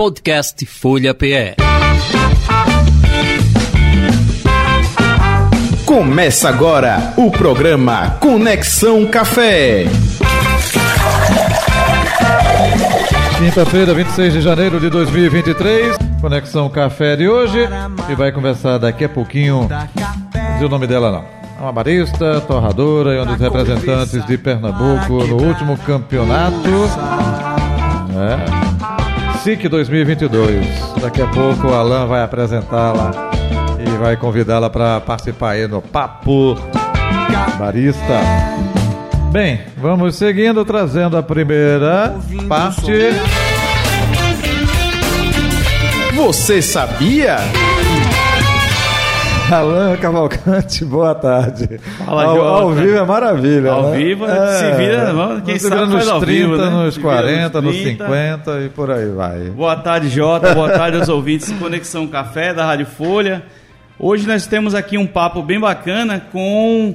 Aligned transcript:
Podcast 0.00 0.64
Folha 0.64 1.12
PE. 1.12 1.56
Começa 5.84 6.48
agora 6.48 7.12
o 7.18 7.30
programa 7.30 8.12
Conexão 8.12 9.04
Café. 9.04 9.84
Quinta-feira, 13.36 13.92
26 13.92 14.32
de 14.32 14.40
janeiro 14.40 14.80
de 14.80 14.88
2023, 14.88 15.98
Conexão 16.18 16.70
Café 16.70 17.16
de 17.16 17.28
hoje. 17.28 17.68
E 18.08 18.14
vai 18.14 18.32
conversar 18.32 18.78
daqui 18.78 19.04
a 19.04 19.08
pouquinho. 19.10 19.68
Não 19.68 20.54
diz 20.54 20.62
o 20.62 20.68
nome 20.70 20.86
dela 20.86 21.12
não. 21.12 21.24
É 21.58 21.62
uma 21.62 21.72
barista, 21.72 22.40
torradora 22.40 23.16
e 23.16 23.20
um 23.20 23.26
dos 23.26 23.38
representantes 23.38 24.24
de 24.24 24.38
Pernambuco 24.38 25.26
no 25.26 25.42
último 25.42 25.76
campeonato. 25.76 26.70
É. 28.66 28.69
SIC 29.42 29.68
2022. 29.70 30.66
Daqui 31.00 31.22
a 31.22 31.26
pouco 31.26 31.68
o 31.68 31.74
Alan 31.74 32.06
vai 32.06 32.22
apresentá-la 32.22 33.10
e 33.78 33.96
vai 33.96 34.14
convidá-la 34.14 34.68
para 34.68 35.00
participar 35.00 35.52
aí 35.52 35.66
no 35.66 35.80
Papo 35.80 36.56
Barista. 37.58 38.20
Bem, 39.32 39.62
vamos 39.78 40.16
seguindo, 40.16 40.62
trazendo 40.62 41.16
a 41.16 41.22
primeira 41.22 42.18
parte. 42.46 42.92
Você 46.14 46.60
sabia? 46.60 47.38
Alan 49.52 49.96
Cavalcante, 49.96 50.84
boa 50.84 51.12
tarde. 51.12 51.80
Fala, 52.04 52.24
ao, 52.24 52.36
Jota. 52.36 52.62
ao 52.62 52.70
vivo 52.72 52.96
é 52.96 53.04
maravilha. 53.04 53.72
Ao 53.72 53.90
né? 53.90 53.96
vivo, 53.96 54.24
se 54.26 54.72
vira, 54.76 55.12
vamos, 55.12 55.42
quem 55.42 55.54
nos 55.54 55.62
sabe 55.62 55.80
nos 55.86 55.92
faz 55.92 56.08
ao 56.08 56.20
30, 56.20 56.32
vivo, 56.32 56.56
né? 56.56 56.70
nos 56.70 56.94
Se 56.94 57.00
vira 57.00 57.12
40, 57.12 57.60
nos 57.60 57.76
30. 57.76 58.04
50 58.04 58.60
e 58.60 58.68
por 58.68 58.90
aí 58.92 59.08
vai. 59.10 59.50
Boa 59.50 59.74
tarde, 59.74 60.08
Jota. 60.08 60.54
Boa 60.54 60.70
tarde 60.70 60.98
aos 60.98 61.08
ouvintes 61.08 61.48
de 61.48 61.54
Conexão 61.54 62.06
Café 62.06 62.54
da 62.54 62.64
Rádio 62.64 62.86
Folha. 62.86 63.42
Hoje 63.98 64.24
nós 64.26 64.46
temos 64.46 64.72
aqui 64.72 64.96
um 64.96 65.06
papo 65.06 65.42
bem 65.42 65.58
bacana 65.58 66.22
com 66.30 66.94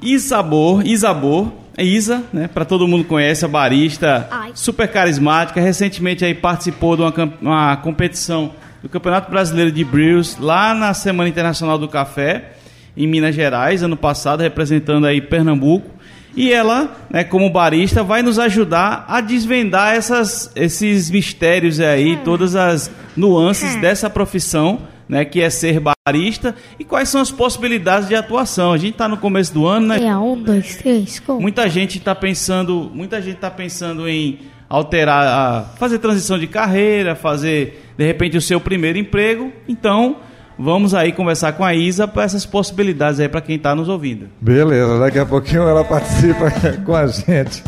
Isabor, 0.00 0.86
Isabor, 0.86 1.50
é 1.76 1.82
Isa, 1.82 2.22
né? 2.32 2.48
Para 2.52 2.64
todo 2.64 2.86
mundo 2.86 3.04
conhece, 3.04 3.44
a 3.44 3.48
barista 3.48 4.28
Ai. 4.30 4.52
super 4.54 4.86
carismática. 4.86 5.60
Recentemente 5.60 6.24
aí 6.24 6.34
participou 6.34 6.96
de 6.96 7.02
uma, 7.02 7.12
uma 7.40 7.76
competição 7.76 8.52
do 8.82 8.88
Campeonato 8.88 9.30
Brasileiro 9.30 9.72
de 9.72 9.84
Brews 9.84 10.36
lá 10.38 10.74
na 10.74 10.94
Semana 10.94 11.28
Internacional 11.28 11.78
do 11.78 11.88
Café 11.88 12.52
em 12.96 13.06
Minas 13.06 13.34
Gerais, 13.34 13.82
ano 13.82 13.96
passado, 13.96 14.40
representando 14.40 15.06
aí 15.06 15.20
Pernambuco. 15.20 15.88
E 16.36 16.52
ela, 16.52 16.96
né, 17.10 17.24
como 17.24 17.50
barista, 17.50 18.02
vai 18.02 18.22
nos 18.22 18.38
ajudar 18.38 19.04
a 19.08 19.20
desvendar 19.20 19.94
essas, 19.94 20.52
esses 20.54 21.10
mistérios 21.10 21.80
aí, 21.80 22.16
todas 22.18 22.54
as 22.54 22.90
nuances 23.16 23.74
dessa 23.80 24.10
profissão, 24.10 24.80
né, 25.08 25.24
que 25.24 25.40
é 25.40 25.48
ser 25.48 25.80
barista 25.80 26.54
e 26.78 26.84
quais 26.84 27.08
são 27.08 27.20
as 27.20 27.30
possibilidades 27.30 28.08
de 28.08 28.14
atuação. 28.14 28.72
A 28.72 28.78
gente 28.78 28.92
está 28.92 29.08
no 29.08 29.16
começo 29.16 29.52
do 29.54 29.66
ano, 29.66 29.88
né? 29.88 30.04
É 30.04 30.16
um, 30.16 30.40
dois, 30.40 30.76
três, 30.76 31.18
com. 31.18 31.40
Muita 31.40 31.68
gente 31.68 31.98
está 31.98 32.14
pensando, 32.14 32.90
muita 32.92 33.20
gente 33.22 33.38
tá 33.38 33.50
pensando 33.50 34.08
em 34.08 34.38
alterar, 34.68 35.26
a, 35.26 35.62
fazer 35.78 35.98
transição 35.98 36.38
de 36.38 36.46
carreira, 36.46 37.14
fazer 37.14 37.90
de 37.96 38.04
repente 38.04 38.36
o 38.36 38.40
seu 38.40 38.60
primeiro 38.60 38.98
emprego. 38.98 39.52
Então, 39.66 40.16
vamos 40.58 40.94
aí 40.94 41.12
conversar 41.12 41.52
com 41.52 41.64
a 41.64 41.74
Isa 41.74 42.06
para 42.06 42.24
essas 42.24 42.44
possibilidades 42.44 43.18
aí 43.20 43.28
para 43.28 43.40
quem 43.40 43.56
está 43.56 43.74
nos 43.74 43.88
ouvindo. 43.88 44.28
Beleza, 44.40 44.98
daqui 44.98 45.18
a 45.18 45.26
pouquinho 45.26 45.62
ela 45.62 45.84
participa 45.84 46.50
com 46.84 46.94
a 46.94 47.06
gente. 47.06 47.62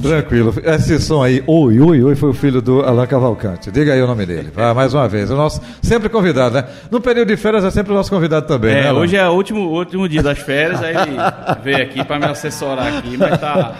Tranquilo. 0.00 0.54
Esse 0.64 0.98
som 1.00 1.22
aí, 1.22 1.42
oi, 1.46 1.78
oi, 1.78 2.02
oi, 2.02 2.14
foi 2.16 2.30
o 2.30 2.32
filho 2.32 2.60
do 2.60 2.80
Alan 2.82 3.06
Cavalcante. 3.06 3.70
Diga 3.70 3.92
aí 3.92 4.02
o 4.02 4.06
nome 4.06 4.26
dele. 4.26 4.50
Vai, 4.52 4.72
mais 4.74 4.94
uma 4.94 5.06
vez. 5.06 5.30
O 5.30 5.36
nosso 5.36 5.60
sempre 5.80 6.08
convidado, 6.08 6.56
né? 6.56 6.64
No 6.90 7.00
período 7.00 7.28
de 7.28 7.36
férias 7.36 7.64
é 7.64 7.70
sempre 7.70 7.92
o 7.92 7.94
nosso 7.94 8.10
convidado 8.10 8.46
também, 8.46 8.74
né? 8.74 8.80
É, 8.80 8.88
Alan? 8.88 9.00
hoje 9.00 9.16
é 9.16 9.28
o 9.28 9.32
último, 9.32 9.60
último 9.60 10.08
dia 10.08 10.22
das 10.22 10.38
férias, 10.38 10.82
aí 10.82 10.94
ele 10.94 11.16
veio 11.62 11.82
aqui 11.82 12.04
para 12.04 12.18
me 12.18 12.26
assessorar 12.26 12.98
aqui, 12.98 13.16
mas 13.16 13.40
tá 13.40 13.74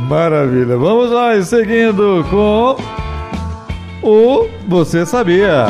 Maravilha. 0.00 0.76
Vamos 0.76 1.10
lá, 1.10 1.36
e 1.36 1.44
seguindo 1.44 2.24
com 2.30 2.76
o 4.02 4.48
Você 4.68 5.04
Sabia. 5.06 5.66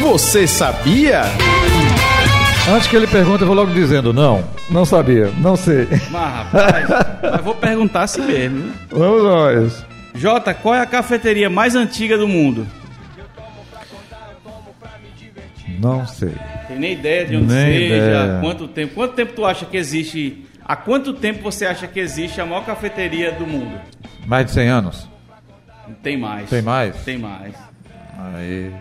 Você 0.00 0.46
sabia? 0.46 1.22
Antes 2.70 2.86
que 2.88 2.96
ele 2.96 3.06
pergunte, 3.06 3.42
eu 3.42 3.46
vou 3.46 3.56
logo 3.56 3.72
dizendo 3.72 4.12
não, 4.12 4.44
não 4.70 4.84
sabia, 4.84 5.30
não 5.38 5.56
sei. 5.56 5.86
Mas, 6.10 6.34
rapaz, 6.34 6.88
mas 7.32 7.40
vou 7.40 7.54
perguntar 7.54 8.02
assim 8.02 8.22
mesmo. 8.22 8.58
né? 8.66 8.72
Vamos 8.90 9.22
nós. 9.22 9.86
Jota, 10.14 10.52
qual 10.52 10.74
é 10.74 10.80
a 10.80 10.86
cafeteria 10.86 11.48
mais 11.48 11.74
antiga 11.74 12.18
do 12.18 12.28
mundo? 12.28 12.66
Não 15.80 16.06
sei. 16.06 16.32
Tem 16.68 16.78
nem 16.78 16.92
ideia 16.92 17.24
de 17.26 17.36
onde 17.36 17.46
Nem 17.52 17.72
seja, 17.72 17.96
ideia. 17.96 18.38
quanto 18.40 18.68
tempo. 18.68 18.94
Quanto 18.94 19.14
tempo 19.14 19.32
tu 19.34 19.44
acha 19.44 19.64
que 19.66 19.76
existe? 19.76 20.44
Há 20.64 20.76
quanto 20.76 21.12
tempo 21.14 21.42
você 21.42 21.66
acha 21.66 21.86
que 21.86 21.98
existe 22.00 22.40
a 22.40 22.46
maior 22.46 22.64
cafeteria 22.64 23.32
do 23.32 23.46
mundo? 23.46 23.80
Mais 24.26 24.46
de 24.46 24.52
100 24.52 24.68
anos? 24.68 25.08
Tem 26.02 26.16
mais. 26.16 26.48
Tem 26.48 26.62
mais? 26.62 26.96
Tem 27.04 27.18
mais. 27.18 27.54
Aí. 28.34 28.72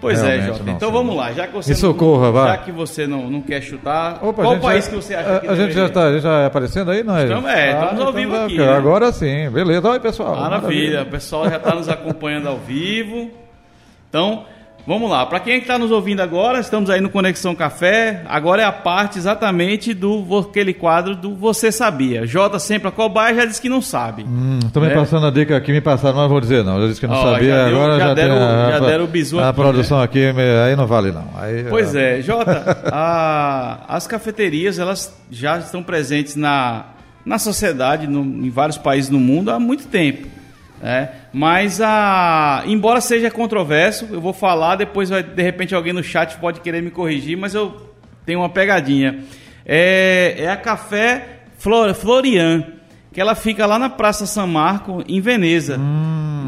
Pois 0.00 0.18
é, 0.20 0.26
Realmente 0.26 0.46
Jota. 0.48 0.64
não 0.64 0.72
Então 0.72 0.88
sei. 0.90 0.98
vamos 0.98 1.16
lá, 1.16 1.32
já 1.32 1.46
que 1.46 1.52
você 1.54 1.74
socorra, 1.76 2.32
não, 2.32 2.44
já 2.46 2.58
que 2.58 2.72
você 2.72 3.06
não, 3.06 3.30
não 3.30 3.40
quer 3.40 3.60
chutar, 3.62 4.14
Opa, 4.24 4.42
qual 4.42 4.54
a 4.54 4.58
país 4.58 4.84
já- 4.86 4.90
que 4.90 4.96
você 4.96 5.14
acha 5.14 5.36
a, 5.36 5.40
que 5.40 5.46
a 5.46 5.54
gente 5.54 5.72
já 5.74 5.86
está 5.86 6.18
já 6.18 6.38
é 6.40 6.46
aparecendo 6.46 6.90
aí, 6.90 7.04
não 7.04 7.16
é? 7.16 7.22
Estamos- 7.22 7.50
é, 7.50 7.72
estamos 7.72 8.00
ao 8.00 8.12
vivo 8.12 8.32
então, 8.32 8.44
aqui, 8.46 8.54
ok, 8.60 8.66
né? 8.66 8.76
Agora 8.76 9.12
sim, 9.12 9.48
beleza. 9.50 9.88
Oi, 9.88 10.00
pessoal. 10.00 10.34
Maravilha, 10.40 11.02
o 11.02 11.06
pessoal 11.06 11.48
já 11.48 11.56
está 11.56 11.72
nos 11.76 11.88
acompanhando 11.88 12.48
ao 12.48 12.56
vivo. 12.58 13.30
Então, 14.08 14.44
vamos 14.86 15.10
lá. 15.10 15.24
Para 15.26 15.40
quem 15.40 15.58
está 15.58 15.78
nos 15.78 15.90
ouvindo 15.90 16.20
agora, 16.20 16.58
estamos 16.60 16.90
aí 16.90 17.00
no 17.00 17.08
Conexão 17.10 17.54
Café. 17.54 18.22
Agora 18.28 18.62
é 18.62 18.64
a 18.64 18.72
parte 18.72 19.18
exatamente 19.18 19.94
do 19.94 20.24
aquele 20.38 20.74
quadro 20.74 21.14
do 21.14 21.34
Você 21.36 21.70
Sabia. 21.72 22.26
Jota 22.26 22.58
sempre 22.58 22.88
a 22.88 22.90
cobaia 22.90 23.34
já 23.34 23.44
disse 23.44 23.60
que 23.60 23.68
não 23.68 23.80
sabe. 23.82 24.24
Hum, 24.24 24.58
Estou 24.64 24.82
me 24.82 24.88
É. 24.88 24.94
passando 24.94 25.26
a 25.26 25.30
dica 25.30 25.56
aqui, 25.56 25.72
me 25.72 25.80
passaram, 25.80 26.14
mas 26.14 26.22
não 26.24 26.28
vou 26.30 26.40
dizer 26.40 26.64
não. 26.64 26.80
Eu 26.80 26.88
disse 26.88 27.00
que 27.00 27.06
não 27.06 27.14
Ó, 27.14 27.32
sabia, 27.32 27.48
já 27.48 27.64
deu- 27.68 27.76
agora 27.76 27.98
já 27.98 28.06
já, 28.08 28.14
deram- 28.14 28.36
a, 28.36 28.70
já 28.70 28.78
deram 28.80 29.04
o 29.04 29.06
bizu 29.08 29.38
A 29.38 29.48
aqui, 29.48 29.58
né? 29.58 29.64
produção 29.64 30.00
aqui, 30.00 30.32
me- 30.32 30.42
aí 30.66 30.74
não 30.76 30.86
vale 30.86 31.12
não. 31.12 31.26
Aí, 31.38 31.64
Pois 31.68 31.94
é, 31.94 32.20
Jota, 32.22 32.78
a- 32.92 33.80
as 33.88 34.06
cafeterias 34.06 34.78
elas 34.78 35.14
já 35.30 35.58
estão 35.58 35.82
presentes 35.82 36.36
na, 36.36 36.84
na 37.24 37.38
sociedade, 37.38 38.06
no- 38.06 38.22
em 38.44 38.50
vários 38.50 38.78
países 38.78 39.10
no 39.10 39.20
mundo 39.20 39.50
há 39.50 39.58
muito 39.60 39.86
tempo. 39.86 40.26
Né? 40.82 41.10
Mas, 41.32 41.80
a, 41.80 42.64
embora 42.66 43.00
seja 43.00 43.30
controverso, 43.30 44.08
eu 44.10 44.20
vou 44.20 44.32
falar, 44.32 44.76
depois 44.76 45.08
vai, 45.08 45.22
de 45.22 45.42
repente 45.42 45.74
alguém 45.74 45.92
no 45.92 46.02
chat 46.02 46.36
pode 46.38 46.60
querer 46.60 46.82
me 46.82 46.90
corrigir, 46.90 47.36
mas 47.36 47.54
eu 47.54 47.94
tenho 48.26 48.40
uma 48.40 48.48
pegadinha. 48.48 49.20
É, 49.64 50.34
é 50.38 50.50
a 50.50 50.56
Café 50.56 51.42
Flor, 51.56 51.94
Florian, 51.94 52.64
que 53.12 53.20
ela 53.20 53.36
fica 53.36 53.64
lá 53.64 53.78
na 53.78 53.88
Praça 53.88 54.26
San 54.26 54.46
Marco, 54.46 55.04
em 55.06 55.20
Veneza. 55.20 55.78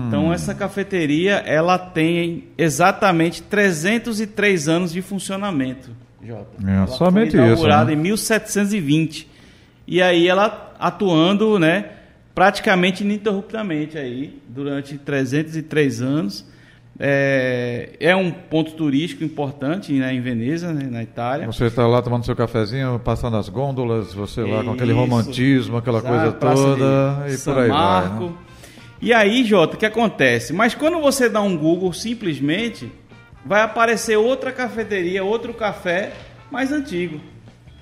Então 0.08 0.32
essa 0.32 0.54
cafeteria 0.54 1.34
ela 1.46 1.78
tem 1.78 2.44
exatamente 2.58 3.42
303 3.42 4.68
anos 4.68 4.92
de 4.92 5.00
funcionamento. 5.00 5.90
Jota. 6.26 6.48
É, 6.66 6.76
Ela 6.76 6.86
somente 6.86 7.32
foi 7.32 7.40
inaugurada 7.40 7.92
isso, 7.92 8.00
né? 8.00 8.08
em 8.08 8.10
1720. 8.10 9.28
E 9.86 10.00
aí 10.00 10.26
ela 10.26 10.72
atuando, 10.78 11.58
né, 11.58 11.84
praticamente 12.34 13.04
ininterruptamente 13.04 13.96
aí 13.96 14.38
durante 14.48 14.98
303 14.98 16.02
anos. 16.02 16.52
É, 16.98 17.90
é 17.98 18.14
um 18.14 18.30
ponto 18.30 18.72
turístico 18.72 19.24
importante 19.24 19.92
né, 19.92 20.14
em 20.14 20.20
Veneza, 20.20 20.72
né, 20.72 20.88
na 20.88 21.02
Itália. 21.02 21.46
Você 21.46 21.64
está 21.64 21.86
lá 21.86 22.00
tomando 22.00 22.24
seu 22.24 22.36
cafezinho, 22.36 23.00
passando 23.00 23.36
as 23.36 23.48
gôndolas, 23.48 24.14
você 24.14 24.42
lá 24.42 24.62
com 24.62 24.72
aquele 24.72 24.92
romantismo, 24.92 25.76
aquela 25.76 25.98
Exato, 25.98 26.16
coisa 26.16 26.32
toda, 26.54 27.24
e 27.26 27.36
San 27.36 27.52
por 27.52 27.62
aí 27.62 27.68
Marco. 27.68 28.18
vai. 28.18 28.28
Né? 28.28 28.34
E 29.02 29.12
aí, 29.12 29.44
Jota, 29.44 29.74
o 29.74 29.78
que 29.78 29.84
acontece? 29.86 30.52
Mas 30.52 30.74
quando 30.74 31.00
você 31.00 31.28
dá 31.28 31.40
um 31.40 31.58
Google, 31.58 31.92
simplesmente 31.92 32.90
vai 33.44 33.60
aparecer 33.62 34.16
outra 34.16 34.52
cafeteria, 34.52 35.24
outro 35.24 35.52
café 35.52 36.12
mais 36.50 36.70
antigo, 36.72 37.20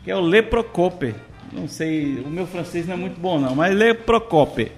que 0.02 0.10
é 0.10 0.16
o 0.16 0.26
Le 0.26 0.42
Procope. 0.42 1.14
Não 1.52 1.68
sei, 1.68 2.22
o 2.24 2.30
meu 2.30 2.46
francês 2.46 2.86
não 2.86 2.94
é 2.94 2.96
muito 2.96 3.20
bom 3.20 3.38
não, 3.38 3.54
mas 3.54 3.76
Le 3.76 3.92
Procope. 3.94 4.72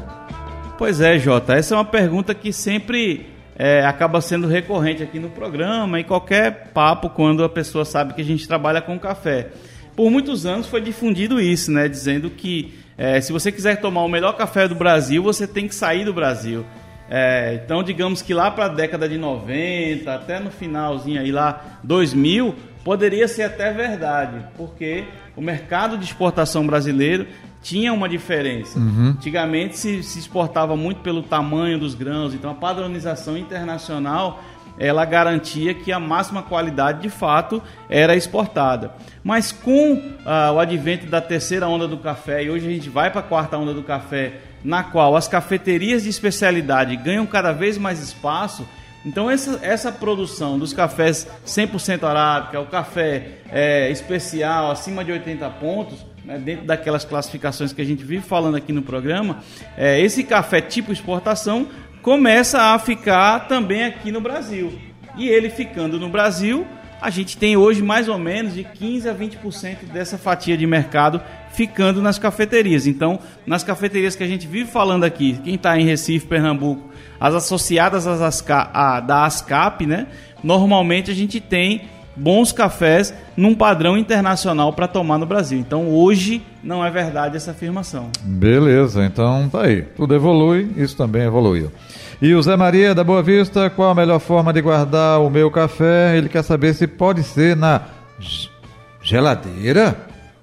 Pois 0.77 1.01
é, 1.01 1.19
Jota, 1.19 1.55
essa 1.55 1.75
é 1.75 1.77
uma 1.77 1.85
pergunta 1.85 2.33
que 2.33 2.53
sempre 2.53 3.30
é, 3.63 3.85
acaba 3.85 4.19
sendo 4.21 4.47
recorrente 4.47 5.03
aqui 5.03 5.19
no 5.19 5.29
programa 5.29 5.99
e 5.99 6.03
qualquer 6.03 6.69
papo 6.73 7.11
quando 7.11 7.43
a 7.43 7.49
pessoa 7.49 7.85
sabe 7.85 8.15
que 8.15 8.21
a 8.21 8.25
gente 8.25 8.47
trabalha 8.47 8.81
com 8.81 8.97
café. 8.97 9.49
Por 9.95 10.09
muitos 10.09 10.47
anos 10.47 10.65
foi 10.65 10.81
difundido 10.81 11.39
isso, 11.39 11.71
né? 11.71 11.87
Dizendo 11.87 12.31
que 12.31 12.73
é, 12.97 13.21
se 13.21 13.31
você 13.31 13.51
quiser 13.51 13.79
tomar 13.79 14.01
o 14.01 14.09
melhor 14.09 14.35
café 14.35 14.67
do 14.67 14.73
Brasil, 14.73 15.21
você 15.21 15.45
tem 15.45 15.67
que 15.67 15.75
sair 15.75 16.03
do 16.03 16.11
Brasil. 16.11 16.65
É, 17.07 17.61
então, 17.63 17.83
digamos 17.83 18.23
que 18.23 18.33
lá 18.33 18.49
para 18.49 18.65
a 18.65 18.67
década 18.67 19.07
de 19.07 19.19
90, 19.19 20.11
até 20.11 20.39
no 20.39 20.49
finalzinho 20.49 21.21
aí 21.21 21.31
lá 21.31 21.77
2000, 21.83 22.55
poderia 22.83 23.27
ser 23.27 23.43
até 23.43 23.71
verdade, 23.71 24.43
porque 24.57 25.03
o 25.35 25.41
mercado 25.41 25.99
de 25.99 26.05
exportação 26.05 26.65
brasileiro 26.65 27.27
tinha 27.61 27.93
uma 27.93 28.09
diferença. 28.09 28.79
Antigamente 28.79 29.77
se, 29.77 30.03
se 30.03 30.19
exportava 30.19 30.75
muito 30.75 31.01
pelo 31.01 31.21
tamanho 31.21 31.79
dos 31.79 31.93
grãos, 31.93 32.33
então 32.33 32.49
a 32.49 32.55
padronização 32.55 33.37
internacional 33.37 34.41
ela 34.77 35.05
garantia 35.05 35.73
que 35.73 35.91
a 35.91 35.99
máxima 35.99 36.41
qualidade 36.41 37.01
de 37.01 37.09
fato 37.09 37.61
era 37.89 38.15
exportada. 38.15 38.93
Mas 39.23 39.51
com 39.51 40.01
ah, 40.25 40.51
o 40.53 40.59
advento 40.59 41.05
da 41.05 41.21
terceira 41.21 41.67
onda 41.67 41.87
do 41.87 41.97
café, 41.97 42.43
e 42.43 42.49
hoje 42.49 42.67
a 42.67 42.71
gente 42.71 42.89
vai 42.89 43.11
para 43.11 43.19
a 43.19 43.23
quarta 43.23 43.57
onda 43.57 43.73
do 43.73 43.83
café, 43.83 44.39
na 44.63 44.83
qual 44.83 45.15
as 45.15 45.27
cafeterias 45.27 46.03
de 46.03 46.09
especialidade 46.09 46.95
ganham 46.95 47.25
cada 47.25 47.51
vez 47.51 47.77
mais 47.77 47.99
espaço, 48.01 48.67
então 49.05 49.29
essa, 49.29 49.59
essa 49.63 49.91
produção 49.91 50.59
dos 50.59 50.73
cafés 50.73 51.27
100% 51.45 52.03
arábica, 52.03 52.59
o 52.59 52.67
café 52.67 53.39
é, 53.49 53.89
especial 53.89 54.69
acima 54.69 55.03
de 55.03 55.11
80 55.11 55.49
pontos, 55.51 56.05
né, 56.25 56.37
dentro 56.37 56.65
daquelas 56.65 57.05
classificações 57.05 57.73
que 57.73 57.81
a 57.81 57.85
gente 57.85 58.03
vive 58.03 58.23
falando 58.23 58.55
aqui 58.55 58.71
no 58.71 58.81
programa, 58.81 59.39
é, 59.77 59.99
esse 59.99 60.23
café 60.23 60.61
tipo 60.61 60.91
exportação 60.91 61.67
começa 62.01 62.59
a 62.73 62.79
ficar 62.79 63.47
também 63.47 63.83
aqui 63.83 64.11
no 64.11 64.21
Brasil. 64.21 64.73
E 65.17 65.27
ele 65.27 65.49
ficando 65.49 65.99
no 65.99 66.09
Brasil, 66.09 66.65
a 67.01 67.09
gente 67.09 67.37
tem 67.37 67.57
hoje 67.57 67.81
mais 67.81 68.07
ou 68.07 68.17
menos 68.17 68.53
de 68.53 68.63
15 68.63 69.09
a 69.09 69.13
20% 69.13 69.85
dessa 69.91 70.17
fatia 70.17 70.55
de 70.55 70.65
mercado 70.65 71.21
ficando 71.51 72.01
nas 72.01 72.17
cafeterias. 72.17 72.87
Então, 72.87 73.19
nas 73.45 73.63
cafeterias 73.63 74.15
que 74.15 74.23
a 74.23 74.27
gente 74.27 74.47
vive 74.47 74.69
falando 74.69 75.03
aqui, 75.03 75.39
quem 75.43 75.55
está 75.55 75.77
em 75.77 75.83
Recife, 75.83 76.27
Pernambuco, 76.27 76.89
as 77.19 77.35
associadas 77.35 78.07
às 78.07 78.21
ASCA, 78.21 78.69
a, 78.73 78.99
da 78.99 79.25
ASCAP, 79.25 79.85
né? 79.85 80.07
Normalmente 80.43 81.11
a 81.11 81.13
gente 81.13 81.39
tem 81.39 81.81
bons 82.15 82.51
cafés 82.51 83.13
num 83.35 83.55
padrão 83.55 83.97
internacional 83.97 84.73
para 84.73 84.87
tomar 84.87 85.17
no 85.17 85.25
Brasil. 85.25 85.59
Então, 85.59 85.89
hoje 85.89 86.41
não 86.63 86.85
é 86.85 86.89
verdade 86.91 87.37
essa 87.37 87.51
afirmação. 87.51 88.09
Beleza, 88.21 89.05
então 89.05 89.49
tá 89.49 89.63
aí. 89.63 89.81
Tudo 89.81 90.15
evolui, 90.15 90.71
isso 90.77 90.95
também 90.95 91.23
evoluiu. 91.23 91.71
E 92.21 92.35
o 92.35 92.41
Zé 92.41 92.55
Maria 92.55 92.93
da 92.93 93.03
Boa 93.03 93.23
Vista, 93.23 93.69
qual 93.69 93.89
a 93.89 93.95
melhor 93.95 94.19
forma 94.19 94.53
de 94.53 94.61
guardar 94.61 95.19
o 95.21 95.29
meu 95.29 95.49
café? 95.49 96.15
Ele 96.17 96.29
quer 96.29 96.43
saber 96.43 96.73
se 96.73 96.85
pode 96.85 97.23
ser 97.23 97.55
na 97.55 97.81
geladeira. 99.01 99.97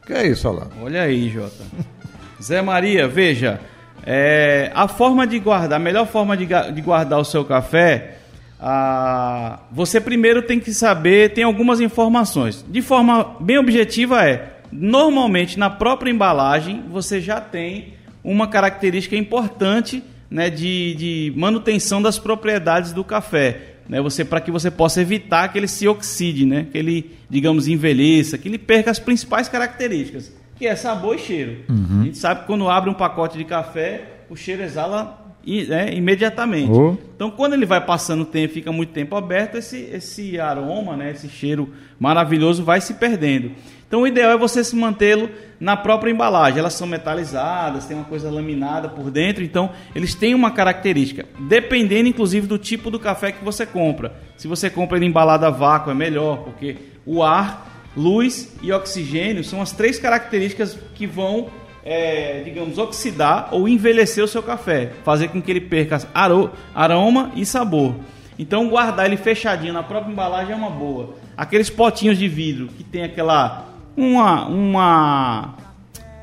Que 0.04 0.12
é 0.12 0.26
isso, 0.26 0.48
Alan? 0.48 0.68
Olha 0.82 1.02
aí, 1.02 1.28
Jota. 1.28 1.62
Zé 2.42 2.62
Maria, 2.62 3.06
veja, 3.06 3.60
é, 4.04 4.70
a 4.74 4.88
forma 4.88 5.26
de 5.26 5.38
guardar, 5.38 5.78
a 5.78 5.82
melhor 5.82 6.06
forma 6.06 6.36
de, 6.36 6.46
de 6.46 6.80
guardar 6.80 7.18
o 7.18 7.24
seu 7.24 7.44
café, 7.44 8.17
ah, 8.60 9.60
você 9.70 10.00
primeiro 10.00 10.42
tem 10.42 10.58
que 10.58 10.72
saber, 10.74 11.32
tem 11.32 11.44
algumas 11.44 11.80
informações. 11.80 12.64
De 12.68 12.82
forma 12.82 13.36
bem 13.40 13.58
objetiva 13.58 14.26
é, 14.26 14.58
normalmente 14.72 15.58
na 15.58 15.70
própria 15.70 16.10
embalagem 16.10 16.82
você 16.90 17.20
já 17.20 17.40
tem 17.40 17.94
uma 18.22 18.48
característica 18.48 19.16
importante 19.16 20.02
né, 20.30 20.50
de, 20.50 20.94
de 20.94 21.32
manutenção 21.36 22.02
das 22.02 22.18
propriedades 22.18 22.92
do 22.92 23.04
café. 23.04 23.74
Né, 23.88 24.02
você 24.02 24.24
para 24.24 24.40
que 24.40 24.50
você 24.50 24.70
possa 24.70 25.00
evitar 25.00 25.48
que 25.48 25.58
ele 25.58 25.68
se 25.68 25.88
oxide, 25.88 26.44
né, 26.44 26.66
que 26.70 26.76
ele, 26.76 27.16
digamos, 27.30 27.68
envelheça, 27.68 28.36
que 28.36 28.48
ele 28.48 28.58
perca 28.58 28.90
as 28.90 28.98
principais 28.98 29.48
características, 29.48 30.30
que 30.56 30.66
é 30.66 30.76
sabor 30.76 31.14
e 31.14 31.18
cheiro. 31.18 31.64
A 32.00 32.04
gente 32.04 32.18
sabe 32.18 32.40
que 32.40 32.46
quando 32.46 32.68
abre 32.68 32.90
um 32.90 32.94
pacote 32.94 33.38
de 33.38 33.44
café, 33.44 34.02
o 34.28 34.36
cheiro 34.36 34.62
exala 34.62 35.27
né, 35.44 35.92
imediatamente. 35.94 36.70
Oh. 36.70 36.96
Então, 37.14 37.30
quando 37.30 37.54
ele 37.54 37.66
vai 37.66 37.84
passando 37.84 38.22
o 38.22 38.26
tempo, 38.26 38.54
fica 38.54 38.70
muito 38.70 38.92
tempo 38.92 39.16
aberto, 39.16 39.56
esse, 39.56 39.78
esse 39.92 40.38
aroma, 40.38 40.96
né, 40.96 41.10
esse 41.10 41.28
cheiro 41.28 41.72
maravilhoso 41.98 42.62
vai 42.62 42.80
se 42.80 42.94
perdendo. 42.94 43.52
Então, 43.86 44.02
o 44.02 44.06
ideal 44.06 44.32
é 44.32 44.36
você 44.36 44.62
se 44.62 44.76
mantê-lo 44.76 45.30
na 45.58 45.74
própria 45.74 46.10
embalagem. 46.10 46.58
Elas 46.58 46.74
são 46.74 46.86
metalizadas, 46.86 47.86
tem 47.86 47.96
uma 47.96 48.04
coisa 48.04 48.30
laminada 48.30 48.88
por 48.88 49.10
dentro, 49.10 49.42
então 49.42 49.70
eles 49.94 50.14
têm 50.14 50.34
uma 50.34 50.50
característica. 50.50 51.24
Dependendo, 51.48 52.08
inclusive, 52.08 52.46
do 52.46 52.58
tipo 52.58 52.90
do 52.90 53.00
café 53.00 53.32
que 53.32 53.42
você 53.42 53.64
compra. 53.64 54.14
Se 54.36 54.46
você 54.46 54.68
compra 54.68 54.98
ele 54.98 55.06
embalado 55.06 55.46
a 55.46 55.50
vácuo, 55.50 55.90
é 55.90 55.94
melhor, 55.94 56.44
porque 56.44 56.76
o 57.06 57.22
ar, 57.22 57.88
luz 57.96 58.54
e 58.62 58.70
oxigênio 58.70 59.42
são 59.42 59.62
as 59.62 59.72
três 59.72 59.98
características 59.98 60.78
que 60.94 61.06
vão 61.06 61.48
é, 61.84 62.42
digamos, 62.44 62.78
oxidar 62.78 63.48
ou 63.52 63.68
envelhecer 63.68 64.22
o 64.22 64.28
seu 64.28 64.42
café, 64.42 64.92
fazer 65.04 65.28
com 65.28 65.40
que 65.40 65.50
ele 65.50 65.60
perca 65.60 66.00
aro- 66.14 66.50
aroma 66.74 67.30
e 67.34 67.44
sabor. 67.46 67.94
Então, 68.38 68.68
guardar 68.68 69.06
ele 69.06 69.16
fechadinho 69.16 69.72
na 69.72 69.82
própria 69.82 70.12
embalagem 70.12 70.52
é 70.52 70.56
uma 70.56 70.70
boa. 70.70 71.14
Aqueles 71.36 71.68
potinhos 71.70 72.18
de 72.18 72.28
vidro 72.28 72.68
que 72.68 72.84
tem 72.84 73.02
aquela 73.02 73.66
uma 73.96 74.46
uma 74.46 75.54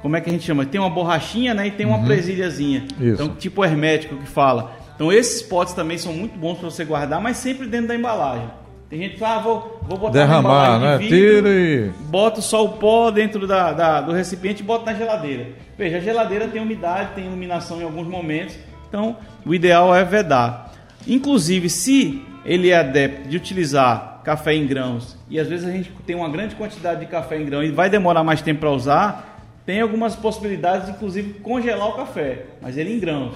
como 0.02 0.16
é 0.16 0.22
que 0.22 0.30
a 0.30 0.34
gente 0.34 0.46
chama? 0.46 0.66
Tem 0.66 0.80
uma 0.80 0.90
borrachinha, 0.90 1.54
né, 1.54 1.68
e 1.68 1.72
tem 1.72 1.86
uma 1.86 2.04
presilhazinha. 2.06 2.86
Isso. 3.02 3.22
Então, 3.24 3.30
tipo 3.36 3.66
hermético 3.66 4.16
que 4.18 4.28
fala. 4.28 4.72
Então, 4.96 5.12
esses 5.12 5.42
potes 5.42 5.74
também 5.74 5.98
são 5.98 6.14
muito 6.14 6.38
bons 6.38 6.60
para 6.60 6.70
você 6.70 6.86
guardar, 6.86 7.20
mas 7.20 7.38
sempre 7.38 7.66
dentro 7.68 7.88
da 7.88 7.96
embalagem. 7.96 8.48
Tem 8.90 9.00
gente 9.00 9.14
que 9.14 9.20
fala, 9.20 9.36
ah, 9.38 9.40
vou, 9.40 9.80
vou 9.84 9.98
botar 9.98 10.20
na 10.20 10.26
Derramar, 10.26 10.80
né? 10.80 10.98
de 11.00 11.08
vidro, 11.08 11.18
Tira 11.48 11.50
e. 11.50 11.90
boto 12.08 12.42
só 12.42 12.64
o 12.64 12.70
pó 12.74 13.10
dentro 13.10 13.48
da, 13.48 13.74
da- 13.74 14.02
do 14.02 14.12
recipiente 14.14 14.62
e 14.62 14.66
boto 14.66 14.86
na 14.86 14.94
geladeira. 14.94 15.48
Veja, 15.78 15.98
a 15.98 16.00
geladeira 16.00 16.48
tem 16.48 16.62
umidade, 16.62 17.10
tem 17.16 17.26
iluminação 17.26 17.82
em 17.82 17.84
alguns 17.84 18.08
momentos, 18.08 18.56
então 18.88 19.18
o 19.46 19.54
ideal 19.56 19.94
é 19.96 20.04
vedar. 20.04 20.72
Inclusive, 21.08 21.70
se 21.70 22.22
ele 22.46 22.70
é 22.70 22.78
adepto 22.78 23.28
de 23.28 23.36
utilizar 23.38 24.22
café 24.24 24.54
em 24.56 24.66
grãos, 24.68 25.18
e 25.30 25.40
às 25.40 25.48
vezes 25.48 25.68
a 25.68 25.72
gente 25.72 25.92
tem 26.06 26.16
uma 26.16 26.30
grande 26.30 26.56
quantidade 26.56 27.00
de 27.00 27.06
café 27.08 27.40
em 27.40 27.46
grão 27.46 27.64
e 27.64 27.72
vai 27.72 27.90
demorar 27.90 28.24
mais 28.24 28.42
tempo 28.42 28.62
para 28.62 28.72
usar, 28.72 29.42
tem 29.66 29.82
algumas 29.82 30.16
possibilidades 30.16 30.86
de 30.86 30.92
inclusive 30.94 31.34
congelar 31.40 31.90
o 31.90 31.94
café, 31.94 32.44
mas 32.62 32.78
ele 32.78 32.94
em 32.94 33.00
grãos. 33.00 33.36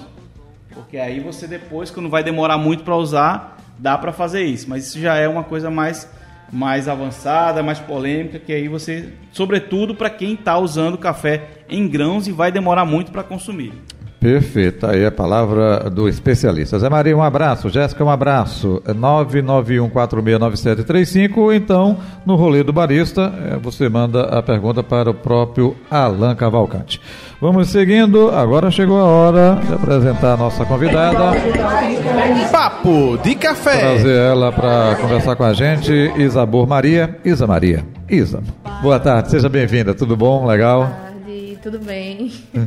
Porque 0.74 0.98
aí 0.98 1.20
você 1.20 1.48
depois, 1.48 1.90
quando 1.90 2.08
vai 2.08 2.24
demorar 2.24 2.58
muito 2.58 2.84
para 2.84 2.96
usar, 2.96 3.58
dá 3.80 3.98
para 3.98 4.12
fazer 4.12 4.44
isso. 4.44 4.70
Mas 4.70 4.88
isso 4.88 5.00
já 5.00 5.16
é 5.16 5.28
uma 5.28 5.44
coisa 5.44 5.72
mais, 5.72 6.08
mais 6.52 6.88
avançada, 6.88 7.64
mais 7.64 7.80
polêmica, 7.80 8.38
que 8.38 8.54
aí 8.54 8.68
você, 8.68 9.14
sobretudo 9.32 9.96
para 9.96 10.10
quem 10.10 10.34
está 10.34 10.58
usando 10.58 10.98
café 10.98 11.64
em 11.70 11.88
grãos 11.88 12.28
e 12.28 12.32
vai 12.32 12.52
demorar 12.52 12.86
muito 12.86 13.12
para 13.12 13.24
consumir. 13.24 13.74
Perfeito, 14.20 14.86
aí 14.86 15.06
a 15.06 15.12
palavra 15.12 15.90
do 15.90 16.10
especialista. 16.10 16.78
Zé 16.78 16.90
Maria, 16.90 17.16
um 17.16 17.24
abraço. 17.24 17.70
Jéssica, 17.70 18.04
um 18.04 18.10
abraço. 18.10 18.84
991469735. 18.86 21.56
Então, 21.56 21.96
no 22.26 22.36
rolê 22.36 22.62
do 22.62 22.74
barista, 22.74 23.34
eh, 23.46 23.58
você 23.62 23.88
manda 23.88 24.24
a 24.24 24.44
pergunta 24.44 24.84
para 24.84 25.10
o 25.10 25.14
próprio 25.14 25.74
Alan 25.90 26.36
Cavalcante. 26.36 27.00
Vamos 27.40 27.70
seguindo, 27.70 28.30
agora 28.32 28.70
chegou 28.70 29.00
a 29.00 29.06
hora 29.06 29.58
de 29.66 29.74
apresentar 29.74 30.34
a 30.34 30.38
nossa 30.38 30.66
convidada. 30.66 31.32
Papo 32.52 33.18
de 33.24 33.36
café. 33.36 33.78
Trazer 33.78 34.18
ela 34.18 34.52
para 34.52 34.98
conversar 35.00 35.38
com 35.38 35.46
a 35.46 35.54
gente, 35.54 35.94
Isabor 36.18 36.68
Maria. 36.68 37.18
Isa 37.24 37.48
Maria. 37.48 37.86
Isa, 38.10 38.44
boa 38.82 39.00
tarde, 39.00 39.32
seja 39.32 39.48
bem-vinda, 39.48 39.94
tudo 39.94 40.18
bom? 40.18 40.46
Legal? 40.46 41.09
Tudo 41.70 41.86
bem? 41.86 42.32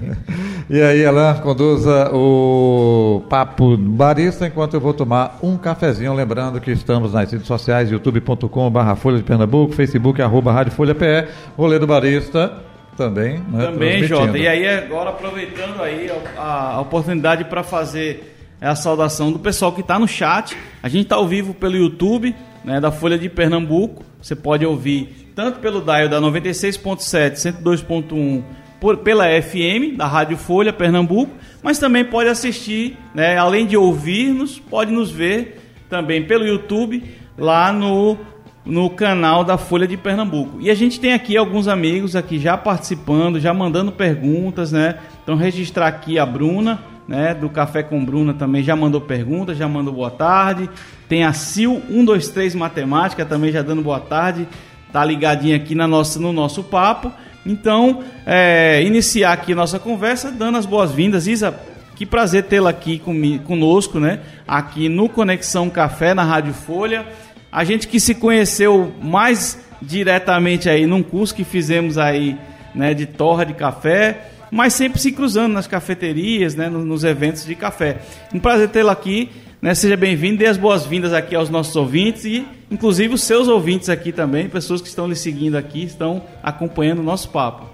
E 0.71 0.80
aí, 0.80 1.04
Alan, 1.04 1.35
conduza 1.35 2.09
o 2.14 3.25
Papo 3.28 3.76
Barista 3.76 4.47
enquanto 4.47 4.75
eu 4.75 4.80
vou 4.80 4.94
tomar 4.94 5.38
um 5.42 5.59
cafezinho. 5.59 6.14
Lembrando 6.14 6.61
que 6.61 6.71
estamos 6.71 7.12
nas 7.12 7.30
redes 7.30 7.47
sociais, 7.47 7.90
youtube.com.br 7.90 8.94
Folha 8.97 9.18
de 9.18 9.25
Pernambuco, 9.25 9.75
Facebook, 9.75 10.23
arroba 10.23 10.52
Rádio 10.52 10.73
Folha 10.73 10.94
PE, 10.94 11.28
Rolê 11.59 11.78
do 11.80 11.87
Barista 11.87 12.62
também. 12.97 13.42
Né, 13.50 13.66
Também. 13.66 14.04
Jota. 14.04 14.38
E 14.38 14.47
aí, 14.47 14.66
agora 14.66 15.11
aproveitando 15.11 15.82
aí 15.82 16.11
a, 16.38 16.76
a 16.76 16.80
oportunidade 16.80 17.44
para 17.44 17.64
fazer 17.64 18.37
a 18.61 18.76
saudação 18.76 19.32
do 19.32 19.40
pessoal 19.40 19.73
que 19.73 19.80
está 19.80 19.99
no 19.99 20.06
chat. 20.06 20.56
A 20.80 20.88
gente 20.88 21.02
está 21.02 21.16
ao 21.16 21.26
vivo 21.26 21.52
pelo 21.52 21.76
YouTube, 21.76 22.35
né, 22.64 22.80
da 22.80 22.92
Folha 22.92 23.18
de 23.18 23.28
Pernambuco. 23.28 24.04
Você 24.23 24.37
pode 24.37 24.64
ouvir 24.64 25.23
tanto 25.35 25.59
pelo 25.59 25.80
dial 25.80 26.09
da 26.09 26.21
96.7, 26.21 27.32
102.1, 27.62 28.42
por, 28.83 28.97
pela 28.97 29.27
FM 29.41 29.97
da 29.97 30.09
Rádio 30.09 30.37
Folha 30.37 30.73
Pernambuco, 30.73 31.31
mas 31.62 31.79
também 31.79 32.05
pode 32.05 32.29
assistir, 32.29 32.99
né, 33.15 33.39
além 33.39 33.65
de 33.65 33.77
ouvir-nos, 33.77 34.59
pode 34.59 34.91
nos 34.91 35.09
ver 35.09 35.61
também 35.89 36.25
pelo 36.25 36.45
YouTube 36.45 37.05
lá 37.39 37.73
no 37.73 38.19
no 38.65 38.89
canal 38.91 39.43
da 39.43 39.59
Folha 39.59 39.89
de 39.89 39.97
Pernambuco. 39.97 40.61
E 40.61 40.71
a 40.71 40.75
gente 40.75 41.01
tem 41.01 41.12
aqui 41.12 41.37
alguns 41.37 41.67
amigos 41.67 42.15
aqui 42.15 42.39
já 42.39 42.57
participando, 42.57 43.41
já 43.41 43.53
mandando 43.53 43.91
perguntas, 43.91 44.71
né? 44.71 44.99
Então 45.23 45.35
registrar 45.35 45.89
aqui 45.89 46.17
a 46.17 46.25
Bruna, 46.25 46.81
né, 47.09 47.35
do 47.35 47.49
Café 47.49 47.83
com 47.83 48.05
Bruna 48.05 48.33
também 48.33 48.62
já 48.62 48.77
mandou 48.77 49.01
perguntas, 49.01 49.59
já 49.59 49.67
mandou 49.67 49.93
boa 49.93 50.12
tarde. 50.12 50.71
Tem 51.09 51.25
a 51.25 51.33
Sil 51.35 51.83
123 51.89 52.55
Matemática 52.55 53.25
também 53.25 53.51
já 53.51 53.62
dando 53.62 53.83
boa 53.83 53.99
tarde. 53.99 54.47
Tá 54.93 55.05
ligadinha 55.05 55.57
aqui 55.57 55.75
na 55.75 55.89
nossa, 55.89 56.21
no 56.21 56.33
nosso 56.33 56.62
papo. 56.62 57.12
Então, 57.45 58.05
é, 58.25 58.83
iniciar 58.83 59.33
aqui 59.33 59.55
nossa 59.55 59.79
conversa 59.79 60.31
dando 60.31 60.59
as 60.59 60.67
boas-vindas. 60.67 61.27
Isa, 61.27 61.59
que 61.97 62.07
prazer 62.07 62.45
tê-la 62.45 62.71
aqui 62.71 63.03
conosco, 63.45 63.99
né? 63.99 64.21
Aqui 64.47 64.89
no 64.89 65.09
Conexão 65.09 65.69
Café, 65.69 66.15
na 66.15 66.23
Rádio 66.23 66.55
Folha. 66.55 67.07
A 67.51 67.65
gente 67.65 67.89
que 67.89 68.01
se 68.01 68.15
conheceu 68.15 68.93
mais 69.03 69.59
diretamente 69.83 70.71
aí 70.71 70.87
num 70.87 71.03
curso 71.03 71.35
que 71.35 71.45
fizemos 71.45 71.99
aí, 71.99 72.37
né, 72.75 72.95
de 72.95 73.05
torra 73.05 73.45
de 73.45 73.53
café, 73.53 74.29
mas 74.51 74.73
sempre 74.73 75.01
se 75.01 75.13
cruzando 75.13 75.53
nas 75.53 75.67
cafeterias, 75.67 76.55
né, 76.55 76.69
nos, 76.69 76.85
nos 76.85 77.05
eventos 77.05 77.45
de 77.45 77.55
café. 77.55 77.99
Um 78.33 78.39
prazer 78.39 78.69
tê-la 78.69 78.93
aqui, 78.93 79.29
né? 79.62 79.76
Seja 79.76 79.97
bem-vindo, 79.97 80.38
dê 80.38 80.47
as 80.47 80.57
boas-vindas 80.57 81.12
aqui 81.12 81.37
aos 81.37 81.49
nossos 81.49 81.76
ouvintes 81.76 82.25
e, 82.25 82.45
inclusive, 82.69 83.14
os 83.14 83.23
seus 83.23 83.47
ouvintes 83.47 83.88
aqui 83.88 84.11
também, 84.11 84.49
pessoas 84.49 84.83
que 84.83 84.88
estão 84.88 85.07
lhe 85.07 85.14
seguindo 85.14 85.54
aqui, 85.54 85.85
estão 85.85 86.25
acompanhando 86.42 86.99
o 86.99 87.02
nosso 87.04 87.28
papo. 87.28 87.71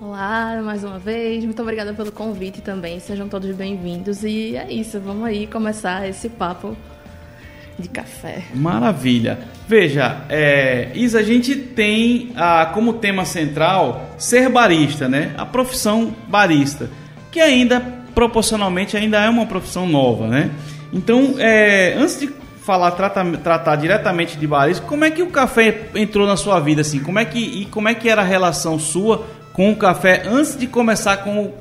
Olá, 0.00 0.60
mais 0.64 0.82
uma 0.82 0.98
vez. 0.98 1.44
Muito 1.44 1.62
obrigada 1.62 1.94
pelo 1.94 2.10
convite 2.10 2.60
também. 2.60 2.98
Sejam 2.98 3.28
todos 3.28 3.54
bem-vindos. 3.54 4.24
E 4.24 4.56
é 4.56 4.72
isso, 4.72 4.98
vamos 4.98 5.24
aí 5.24 5.46
começar 5.46 6.08
esse 6.08 6.28
papo 6.28 6.76
de 7.78 7.88
café. 7.88 8.42
Maravilha. 8.52 9.38
Veja, 9.68 10.24
é, 10.28 10.90
Isa, 10.94 11.20
a 11.20 11.22
gente 11.22 11.54
tem 11.54 12.32
ah, 12.34 12.72
como 12.74 12.94
tema 12.94 13.24
central 13.24 14.10
ser 14.18 14.48
barista, 14.48 15.08
né? 15.08 15.32
A 15.38 15.46
profissão 15.46 16.12
barista, 16.26 16.90
que 17.30 17.38
ainda 17.38 17.78
proporcionalmente 18.14 18.96
ainda 18.96 19.22
é 19.22 19.28
uma 19.28 19.46
profissão 19.46 19.86
nova, 19.86 20.26
né? 20.26 20.50
Então, 20.92 21.36
é, 21.38 21.94
antes 21.94 22.18
de 22.18 22.28
falar 22.62 22.90
trata, 22.92 23.24
tratar 23.42 23.76
diretamente 23.76 24.36
de 24.36 24.46
barista, 24.46 24.84
como 24.86 25.04
é 25.04 25.10
que 25.10 25.22
o 25.22 25.30
café 25.30 25.88
entrou 25.94 26.26
na 26.26 26.36
sua 26.36 26.60
vida 26.60 26.82
assim? 26.82 27.00
Como 27.00 27.18
é 27.18 27.24
que 27.24 27.38
e 27.38 27.66
como 27.66 27.88
é 27.88 27.94
que 27.94 28.08
era 28.08 28.22
a 28.22 28.24
relação 28.24 28.78
sua 28.78 29.26
com 29.52 29.72
o 29.72 29.76
café 29.76 30.22
antes 30.26 30.56
de 30.56 30.66
começar 30.66 31.18
com 31.18 31.52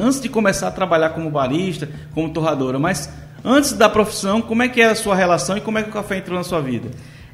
antes 0.00 0.20
de 0.20 0.28
começar 0.28 0.68
a 0.68 0.70
trabalhar 0.70 1.10
como 1.10 1.30
barista, 1.30 1.88
como 2.14 2.30
torradora, 2.30 2.78
mas 2.78 3.10
antes 3.44 3.72
da 3.72 3.88
profissão, 3.88 4.42
como 4.42 4.62
é 4.62 4.68
que 4.68 4.80
era 4.80 4.92
a 4.92 4.96
sua 4.96 5.14
relação 5.14 5.56
e 5.56 5.60
como 5.60 5.78
é 5.78 5.82
que 5.82 5.88
o 5.88 5.92
café 5.92 6.18
entrou 6.18 6.36
na 6.36 6.44
sua 6.44 6.60
vida? 6.60 6.90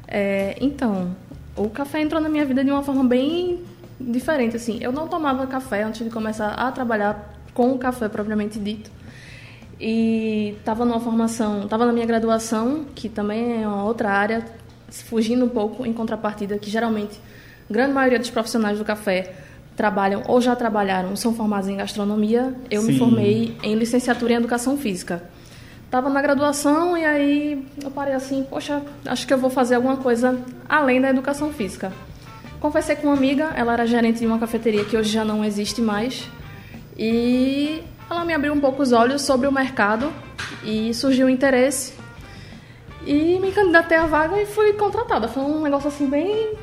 É, 0.07 0.55
então, 0.61 1.15
o 1.55 1.69
café 1.69 2.01
entrou 2.01 2.21
na 2.21 2.29
minha 2.29 2.45
vida 2.45 2.63
de 2.63 2.71
uma 2.71 2.83
forma 2.83 3.03
bem 3.03 3.59
diferente. 3.99 4.55
Assim, 4.55 4.77
eu 4.81 4.91
não 4.91 5.07
tomava 5.07 5.47
café 5.47 5.83
antes 5.83 6.03
de 6.03 6.09
começar 6.09 6.49
a 6.49 6.71
trabalhar 6.71 7.33
com 7.53 7.71
o 7.71 7.77
café 7.77 8.07
propriamente 8.07 8.59
dito. 8.59 8.91
E 9.79 10.55
estava 10.57 10.85
numa 10.85 10.99
formação, 10.99 11.63
estava 11.63 11.85
na 11.85 11.91
minha 11.91 12.05
graduação, 12.05 12.85
que 12.95 13.09
também 13.09 13.63
é 13.63 13.67
uma 13.67 13.83
outra 13.83 14.09
área, 14.09 14.45
fugindo 14.89 15.45
um 15.45 15.49
pouco 15.49 15.85
em 15.85 15.91
contrapartida, 15.91 16.57
que 16.57 16.69
geralmente 16.69 17.19
a 17.69 17.73
grande 17.73 17.93
maioria 17.93 18.19
dos 18.19 18.29
profissionais 18.29 18.77
do 18.77 18.85
café 18.85 19.33
trabalham 19.75 20.23
ou 20.27 20.39
já 20.39 20.55
trabalharam, 20.55 21.15
são 21.15 21.33
formados 21.33 21.67
em 21.67 21.75
gastronomia. 21.75 22.55
Eu 22.71 22.83
me 22.83 22.93
Sim. 22.93 22.99
formei 22.99 23.57
em 23.61 23.75
licenciatura 23.75 24.33
em 24.33 24.35
educação 24.37 24.77
física. 24.77 25.23
Estava 25.83 26.09
na 26.09 26.21
graduação 26.21 26.97
e 26.97 27.05
aí 27.05 27.67
eu 27.83 27.91
parei 27.91 28.13
assim, 28.13 28.45
poxa, 28.49 28.81
acho 29.05 29.27
que 29.27 29.33
eu 29.33 29.37
vou 29.37 29.49
fazer 29.49 29.75
alguma 29.75 29.97
coisa 29.97 30.39
além 30.67 30.99
da 31.01 31.09
educação 31.09 31.51
física. 31.51 31.91
Conversei 32.59 32.95
com 32.95 33.07
uma 33.07 33.15
amiga, 33.15 33.51
ela 33.55 33.73
era 33.73 33.85
gerente 33.85 34.19
de 34.19 34.25
uma 34.25 34.39
cafeteria 34.39 34.83
que 34.85 34.97
hoje 34.97 35.11
já 35.11 35.23
não 35.23 35.43
existe 35.43 35.81
mais. 35.81 36.27
E 36.97 37.83
ela 38.09 38.23
me 38.23 38.33
abriu 38.33 38.53
um 38.53 38.59
pouco 38.59 38.81
os 38.81 38.91
olhos 38.91 39.21
sobre 39.21 39.47
o 39.47 39.51
mercado 39.51 40.11
e 40.63 40.93
surgiu 40.93 41.27
o 41.27 41.29
interesse. 41.29 41.93
E 43.05 43.39
me 43.39 43.51
candidatei 43.51 43.97
à 43.97 44.05
vaga 44.05 44.41
e 44.41 44.45
fui 44.45 44.73
contratada. 44.73 45.27
Foi 45.27 45.43
um 45.43 45.61
negócio 45.61 45.87
assim 45.87 46.09
bem 46.09 46.53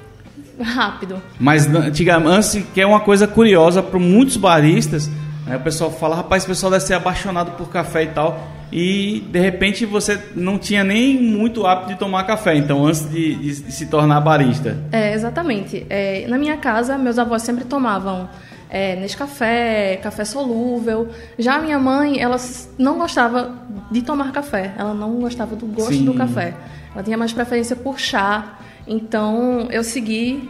rápido. 0.61 1.23
Mas 1.39 1.67
antigamente, 1.67 2.67
que 2.75 2.81
é 2.81 2.87
uma 2.87 3.01
coisa 3.01 3.27
curiosa 3.27 3.83
para 3.83 3.99
muitos 3.99 4.37
baristas, 4.37 5.09
né, 5.47 5.57
o 5.57 5.61
pessoal 5.61 5.91
fala, 5.91 6.17
rapaz, 6.17 6.45
o 6.45 6.47
pessoal 6.47 6.73
deve 6.73 6.85
ser 6.85 6.95
apaixonado 6.95 7.53
por 7.53 7.69
café 7.69 8.05
e 8.05 8.09
tal, 8.09 8.49
e 8.73 9.25
de 9.31 9.39
repente 9.39 9.85
você 9.85 10.19
não 10.35 10.59
tinha 10.59 10.83
nem 10.83 11.21
muito 11.21 11.67
hábito 11.67 11.91
de 11.91 11.99
tomar 11.99 12.25
café, 12.25 12.57
então 12.57 12.87
antes 12.87 13.09
de, 13.11 13.35
de 13.35 13.73
se 13.73 13.87
tornar 13.87 14.21
barista. 14.21 14.79
É, 14.91 15.13
exatamente. 15.13 15.87
É, 15.91 16.27
na 16.29 16.39
minha 16.39 16.57
casa, 16.57 16.97
meus 16.97 17.19
avós 17.19 17.43
sempre 17.43 17.65
tomavam 17.65 18.29
é, 18.73 18.97
Nescafé, 18.97 20.01
café 20.03 20.25
solúvel. 20.25 21.11
Já 21.39 21.59
minha 21.59 21.79
mãe, 21.79 22.19
ela 22.19 22.39
não 22.79 22.97
gostava 22.97 23.55
de 23.91 24.01
tomar 24.01 24.33
café. 24.33 24.73
Ela 24.79 24.95
não 24.95 25.21
gostava 25.21 25.55
do 25.55 25.67
gosto 25.67 25.93
Sim. 25.93 26.07
do 26.07 26.15
café. 26.15 26.55
Ela 26.95 27.05
tinha 27.05 27.19
mais 27.19 27.35
preferência 27.35 27.77
por 27.77 28.01
chá. 28.01 28.59
Então, 28.89 29.69
eu 29.71 29.85
segui 29.85 30.49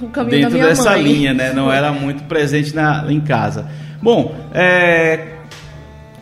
o 0.00 0.08
caminho 0.08 0.38
Dentro 0.38 0.50
da 0.52 0.56
minha 0.56 0.68
dessa 0.68 0.92
mãe. 0.92 1.02
linha, 1.02 1.34
né? 1.34 1.52
Não 1.52 1.70
era 1.70 1.92
muito 1.92 2.22
presente 2.22 2.74
na, 2.74 3.04
em 3.12 3.20
casa. 3.20 3.68
Bom, 4.00 4.34
é, 4.54 5.34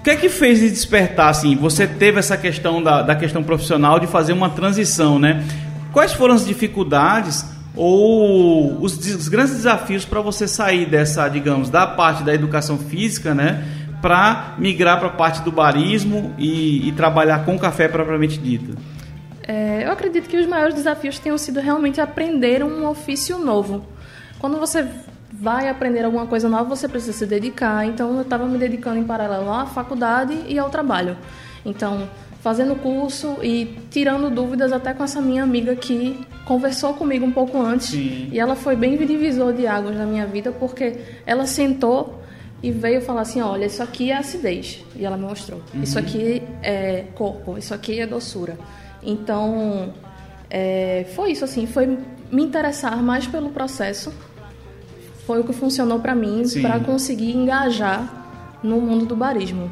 o 0.00 0.02
que 0.02 0.10
é 0.10 0.16
que 0.16 0.28
fez 0.28 0.58
de 0.58 0.68
despertar, 0.68 1.28
assim? 1.28 1.54
Você 1.54 1.86
teve 1.86 2.18
essa 2.18 2.36
questão 2.36 2.82
da, 2.82 3.02
da 3.02 3.14
questão 3.14 3.44
profissional 3.44 4.00
de 4.00 4.08
fazer 4.08 4.32
uma 4.32 4.50
transição, 4.50 5.20
né? 5.20 5.44
Quais 5.92 6.12
foram 6.12 6.34
as 6.34 6.44
dificuldades 6.44 7.46
ou 7.78 8.82
os, 8.82 8.98
os 8.98 9.28
grandes 9.28 9.54
desafios 9.54 10.04
para 10.04 10.20
você 10.20 10.48
sair 10.48 10.84
dessa, 10.84 11.28
digamos, 11.28 11.70
da 11.70 11.86
parte 11.86 12.24
da 12.24 12.34
educação 12.34 12.76
física, 12.76 13.32
né? 13.32 13.64
Para 14.02 14.56
migrar 14.58 14.98
para 14.98 15.08
a 15.08 15.12
parte 15.12 15.42
do 15.42 15.52
barismo 15.52 16.34
e, 16.36 16.88
e 16.88 16.92
trabalhar 16.92 17.44
com 17.44 17.56
café 17.56 17.86
propriamente 17.86 18.38
dito? 18.38 18.76
É, 19.46 19.86
eu 19.86 19.92
acredito 19.92 20.28
que 20.28 20.36
os 20.36 20.46
maiores 20.46 20.74
desafios 20.74 21.18
tenham 21.20 21.38
sido 21.38 21.60
realmente 21.60 22.00
aprender 22.00 22.64
um 22.64 22.84
ofício 22.86 23.38
novo. 23.38 23.86
Quando 24.40 24.58
você 24.58 24.86
vai 25.32 25.68
aprender 25.68 26.04
alguma 26.04 26.26
coisa 26.26 26.48
nova, 26.48 26.64
você 26.64 26.88
precisa 26.88 27.12
se 27.12 27.26
dedicar. 27.26 27.86
Então, 27.86 28.16
eu 28.16 28.22
estava 28.22 28.44
me 28.46 28.58
dedicando 28.58 28.98
em 28.98 29.04
paralelo 29.04 29.50
à 29.52 29.66
faculdade 29.66 30.36
e 30.48 30.58
ao 30.58 30.68
trabalho. 30.68 31.16
Então, 31.64 32.08
fazendo 32.40 32.74
curso 32.76 33.36
e 33.42 33.78
tirando 33.90 34.30
dúvidas 34.30 34.72
até 34.72 34.92
com 34.92 35.04
essa 35.04 35.20
minha 35.20 35.42
amiga 35.42 35.74
que 35.76 36.26
conversou 36.48 36.94
comigo 36.94 37.26
um 37.26 37.30
pouco 37.30 37.60
antes. 37.60 37.88
Sim. 37.88 38.30
E 38.32 38.40
ela 38.40 38.56
foi 38.56 38.74
bem 38.74 38.96
divisor 38.96 39.52
de 39.52 39.66
águas 39.66 39.94
na 39.94 40.06
minha 40.06 40.26
vida, 40.26 40.50
porque 40.50 40.96
ela 41.26 41.46
sentou 41.46 42.22
e 42.62 42.72
veio 42.72 43.02
falar 43.02 43.20
assim, 43.20 43.42
olha, 43.42 43.66
isso 43.66 43.82
aqui 43.82 44.10
é 44.10 44.16
acidez. 44.16 44.82
E 44.96 45.04
ela 45.04 45.18
me 45.18 45.24
mostrou. 45.24 45.60
Isso 45.74 45.98
aqui 45.98 46.42
é 46.62 47.04
corpo, 47.14 47.58
isso 47.58 47.74
aqui 47.74 48.00
é 48.00 48.06
doçura. 48.06 48.58
Então, 49.02 49.92
é, 50.48 51.06
foi 51.14 51.32
isso, 51.32 51.44
assim, 51.44 51.66
foi 51.66 51.86
me 52.32 52.42
interessar 52.42 53.00
mais 53.02 53.26
pelo 53.26 53.50
processo. 53.50 54.10
Foi 55.26 55.40
o 55.40 55.44
que 55.44 55.52
funcionou 55.52 56.00
para 56.00 56.14
mim, 56.14 56.42
para 56.62 56.80
conseguir 56.80 57.36
engajar 57.36 58.58
no 58.62 58.80
mundo 58.80 59.04
do 59.04 59.14
barismo. 59.14 59.70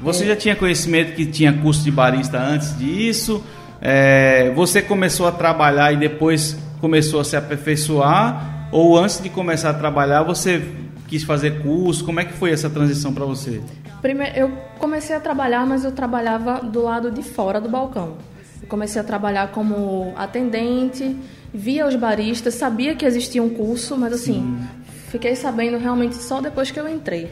Você 0.00 0.24
já 0.24 0.34
tinha 0.34 0.56
conhecimento 0.56 1.14
que 1.14 1.26
tinha 1.26 1.52
curso 1.52 1.82
de 1.84 1.90
barista 1.90 2.38
antes 2.38 2.76
disso? 2.78 3.44
É, 3.80 4.50
você 4.54 4.82
começou 4.82 5.26
a 5.26 5.32
trabalhar 5.32 5.92
e 5.92 5.96
depois 5.96 6.56
começou 6.80 7.20
a 7.20 7.24
se 7.24 7.36
aperfeiçoar? 7.36 8.68
Ou 8.72 8.98
antes 8.98 9.20
de 9.20 9.30
começar 9.30 9.70
a 9.70 9.74
trabalhar 9.74 10.22
você 10.22 10.62
quis 11.06 11.22
fazer 11.24 11.62
curso? 11.62 12.04
Como 12.04 12.20
é 12.20 12.24
que 12.24 12.32
foi 12.32 12.50
essa 12.50 12.68
transição 12.68 13.12
para 13.12 13.24
você? 13.24 13.60
Primeiro, 14.02 14.36
eu 14.36 14.52
comecei 14.78 15.16
a 15.16 15.20
trabalhar, 15.20 15.66
mas 15.66 15.84
eu 15.84 15.92
trabalhava 15.92 16.60
do 16.60 16.82
lado 16.82 17.10
de 17.10 17.22
fora 17.22 17.60
do 17.60 17.68
balcão. 17.68 18.16
Eu 18.62 18.68
comecei 18.68 19.00
a 19.00 19.04
trabalhar 19.04 19.48
como 19.48 20.12
atendente, 20.16 21.16
via 21.52 21.86
os 21.86 21.96
baristas, 21.96 22.54
sabia 22.54 22.94
que 22.94 23.04
existia 23.04 23.42
um 23.42 23.48
curso, 23.48 23.96
mas 23.96 24.12
assim, 24.12 24.34
Sim. 24.34 24.68
fiquei 25.08 25.34
sabendo 25.34 25.78
realmente 25.78 26.16
só 26.16 26.40
depois 26.40 26.70
que 26.70 26.78
eu 26.78 26.88
entrei. 26.88 27.30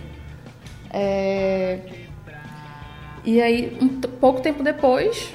É... 0.91 1.81
E 3.25 3.41
aí, 3.41 3.77
um 3.81 3.89
pouco 3.89 4.41
tempo 4.41 4.63
depois, 4.63 5.33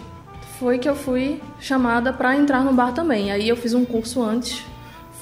foi 0.62 0.78
que 0.78 0.88
eu 0.88 0.96
fui 0.96 1.42
chamada 1.60 2.14
para 2.14 2.38
entrar 2.38 2.64
no 2.64 2.72
bar 2.72 2.94
também. 2.94 3.32
Aí 3.32 3.50
eu 3.50 3.58
fiz 3.58 3.74
um 3.74 3.84
curso 3.84 4.22
antes, 4.22 4.64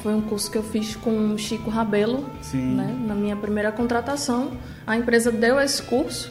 foi 0.04 0.14
um 0.14 0.20
curso 0.20 0.52
que 0.52 0.58
eu 0.58 0.64
fiz 0.64 0.98
com 0.98 1.32
o 1.32 1.38
Chico 1.38 1.70
Rabelo, 1.70 2.30
né, 2.54 2.94
na 3.08 3.16
minha 3.16 3.38
primeira 3.38 3.72
contratação. 3.72 4.52
A 4.86 4.98
empresa 4.98 5.32
deu 5.32 5.58
esse 5.58 5.82
curso 5.82 6.30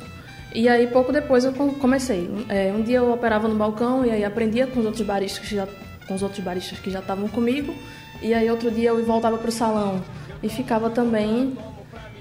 e 0.55 0.69
aí 0.69 0.87
pouco 0.89 1.11
depois 1.11 1.47
eu 1.47 1.55
comecei. 1.55 2.31
É, 2.51 2.71
um 2.71 2.83
dia 2.83 2.99
eu 2.99 3.11
operava 3.11 3.49
no 3.49 3.55
balcão 3.55 4.05
e 4.05 4.11
aí 4.11 4.23
aprendia 4.23 4.67
com 4.67 4.81
os 4.81 4.85
outros 4.85 5.07
baristas 5.07 5.49
que 5.49 5.57
já, 5.57 5.67
com 6.07 6.15
os 6.15 6.23
outros 6.23 6.45
baristas 6.45 6.79
que 6.79 6.91
já 6.91 6.99
estavam 6.99 7.29
comigo. 7.29 7.75
E 8.21 8.35
aí 8.35 8.51
outro 8.51 8.71
dia 8.71 8.91
eu 8.91 9.03
voltava 9.07 9.39
para 9.39 9.49
o 9.49 9.53
salão 9.53 10.05
e 10.43 10.51
ficava 10.51 10.91
também 10.91 11.57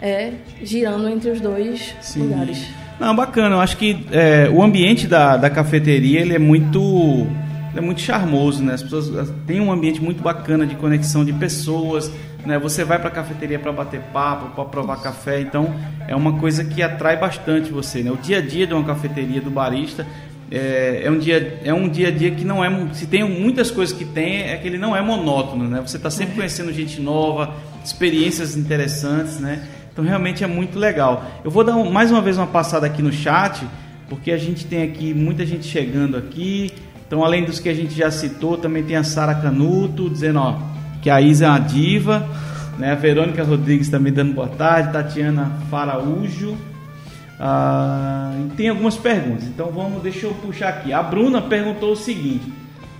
é, 0.02 0.36
girando 0.64 1.10
entre 1.10 1.32
os 1.32 1.42
dois 1.42 1.94
Sim. 2.00 2.30
lugares. 2.30 2.66
Não, 3.00 3.16
bacana. 3.16 3.56
Eu 3.56 3.62
acho 3.62 3.78
que 3.78 4.06
é, 4.12 4.50
o 4.50 4.64
ambiente 4.64 5.08
da, 5.08 5.38
da 5.38 5.50
cafeteria 5.50 6.20
ele 6.20 6.34
é 6.34 6.40
muito 6.40 7.28
é 7.76 7.82
muito 7.82 8.02
charmoso, 8.02 8.64
né? 8.64 8.74
As 8.74 8.82
pessoas 8.82 9.32
têm 9.46 9.62
um 9.62 9.72
ambiente 9.72 10.02
muito 10.02 10.24
bacana 10.24 10.66
de 10.66 10.76
conexão 10.76 11.24
de 11.24 11.32
pessoas, 11.32 12.12
né? 12.44 12.58
Você 12.58 12.84
vai 12.84 12.98
para 12.98 13.10
a 13.10 13.12
cafeteria 13.12 13.60
para 13.60 13.72
bater 13.72 14.02
papo, 14.12 14.56
para 14.56 14.66
provar 14.66 14.98
café, 14.98 15.42
então 15.42 15.76
é 16.08 16.16
uma 16.16 16.40
coisa 16.40 16.64
que 16.64 16.82
atrai 16.82 17.18
bastante 17.18 17.72
você, 17.72 18.02
né? 18.02 18.10
O 18.10 18.18
dia 18.18 18.40
a 18.40 18.42
dia 18.42 18.66
de 18.66 18.74
uma 18.74 18.84
cafeteria 18.84 19.40
do 19.40 19.52
barista 19.52 20.08
é, 20.50 21.02
é, 21.04 21.12
um 21.12 21.20
dia 21.20 21.60
é 21.64 21.74
um 21.74 21.90
dia 21.90 22.08
a 22.08 22.12
dia 22.12 22.32
que 22.32 22.46
não 22.46 22.64
é 22.64 22.94
se 22.94 23.06
tem 23.06 23.22
muitas 23.24 23.70
coisas 23.70 23.96
que 23.96 24.06
tem 24.06 24.44
é 24.44 24.56
que 24.58 24.68
ele 24.68 24.78
não 24.78 24.96
é 24.96 25.02
monótono, 25.02 25.70
né? 25.70 25.82
Você 25.86 25.98
está 25.98 26.10
sempre 26.10 26.36
conhecendo 26.36 26.72
gente 26.74 27.02
nova, 27.02 27.54
experiências 27.84 28.56
interessantes, 28.56 29.40
né? 29.40 29.68
Então 29.98 30.06
realmente 30.06 30.44
é 30.44 30.48
muito 30.48 30.78
legal. 30.78 31.26
Eu 31.44 31.50
vou 31.50 31.64
dar 31.64 31.76
mais 31.76 32.12
uma 32.12 32.22
vez 32.22 32.38
uma 32.38 32.46
passada 32.46 32.86
aqui 32.86 33.02
no 33.02 33.12
chat, 33.12 33.66
porque 34.08 34.32
a 34.32 34.38
gente 34.38 34.64
tem 34.64 34.84
aqui 34.84 35.12
muita 35.12 35.44
gente 35.44 35.66
chegando 35.66 36.16
aqui. 36.16 36.72
Então, 37.08 37.26
além 37.26 37.44
dos 37.44 37.60
que 37.60 37.68
a 37.68 37.74
gente 37.74 37.96
já 37.96 38.12
citou, 38.12 38.60
também 38.60 38.84
tem 38.84 38.96
a 38.96 39.04
Sara 39.04 39.34
Canuto 39.34 40.08
dizendo 40.08 40.38
ó, 40.38 40.60
que 41.02 41.10
a 41.10 41.20
Isa 41.20 41.46
é 41.46 41.50
uma 41.50 41.58
diva. 41.58 42.30
Né? 42.78 42.92
A 42.92 42.96
Verônica 42.96 43.44
Rodrigues 43.44 43.90
também 43.90 44.14
dando 44.14 44.36
boa 44.36 44.50
tarde. 44.50 44.94
Tatiana 44.94 45.52
Faraújo. 45.72 46.56
Ah, 47.40 48.34
tem 48.56 48.70
algumas 48.70 48.98
perguntas, 48.98 49.46
então 49.46 49.72
vamos, 49.72 50.04
deixa 50.04 50.28
eu 50.28 50.34
puxar 50.36 50.70
aqui. 50.70 50.94
A 50.94 51.02
Bruna 51.02 51.42
perguntou 51.42 51.94
o 51.94 51.96
seguinte: 51.96 52.54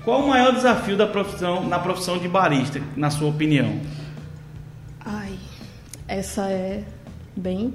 qual 0.04 0.24
o 0.24 0.30
maior 0.30 0.52
desafio 0.52 0.98
da 0.98 1.06
profissão 1.06 1.64
na 1.68 1.78
profissão 1.78 2.18
de 2.18 2.28
barista, 2.28 2.82
na 2.96 3.12
sua 3.12 3.30
opinião? 3.30 3.80
Essa 6.08 6.50
é 6.50 6.84
bem. 7.36 7.74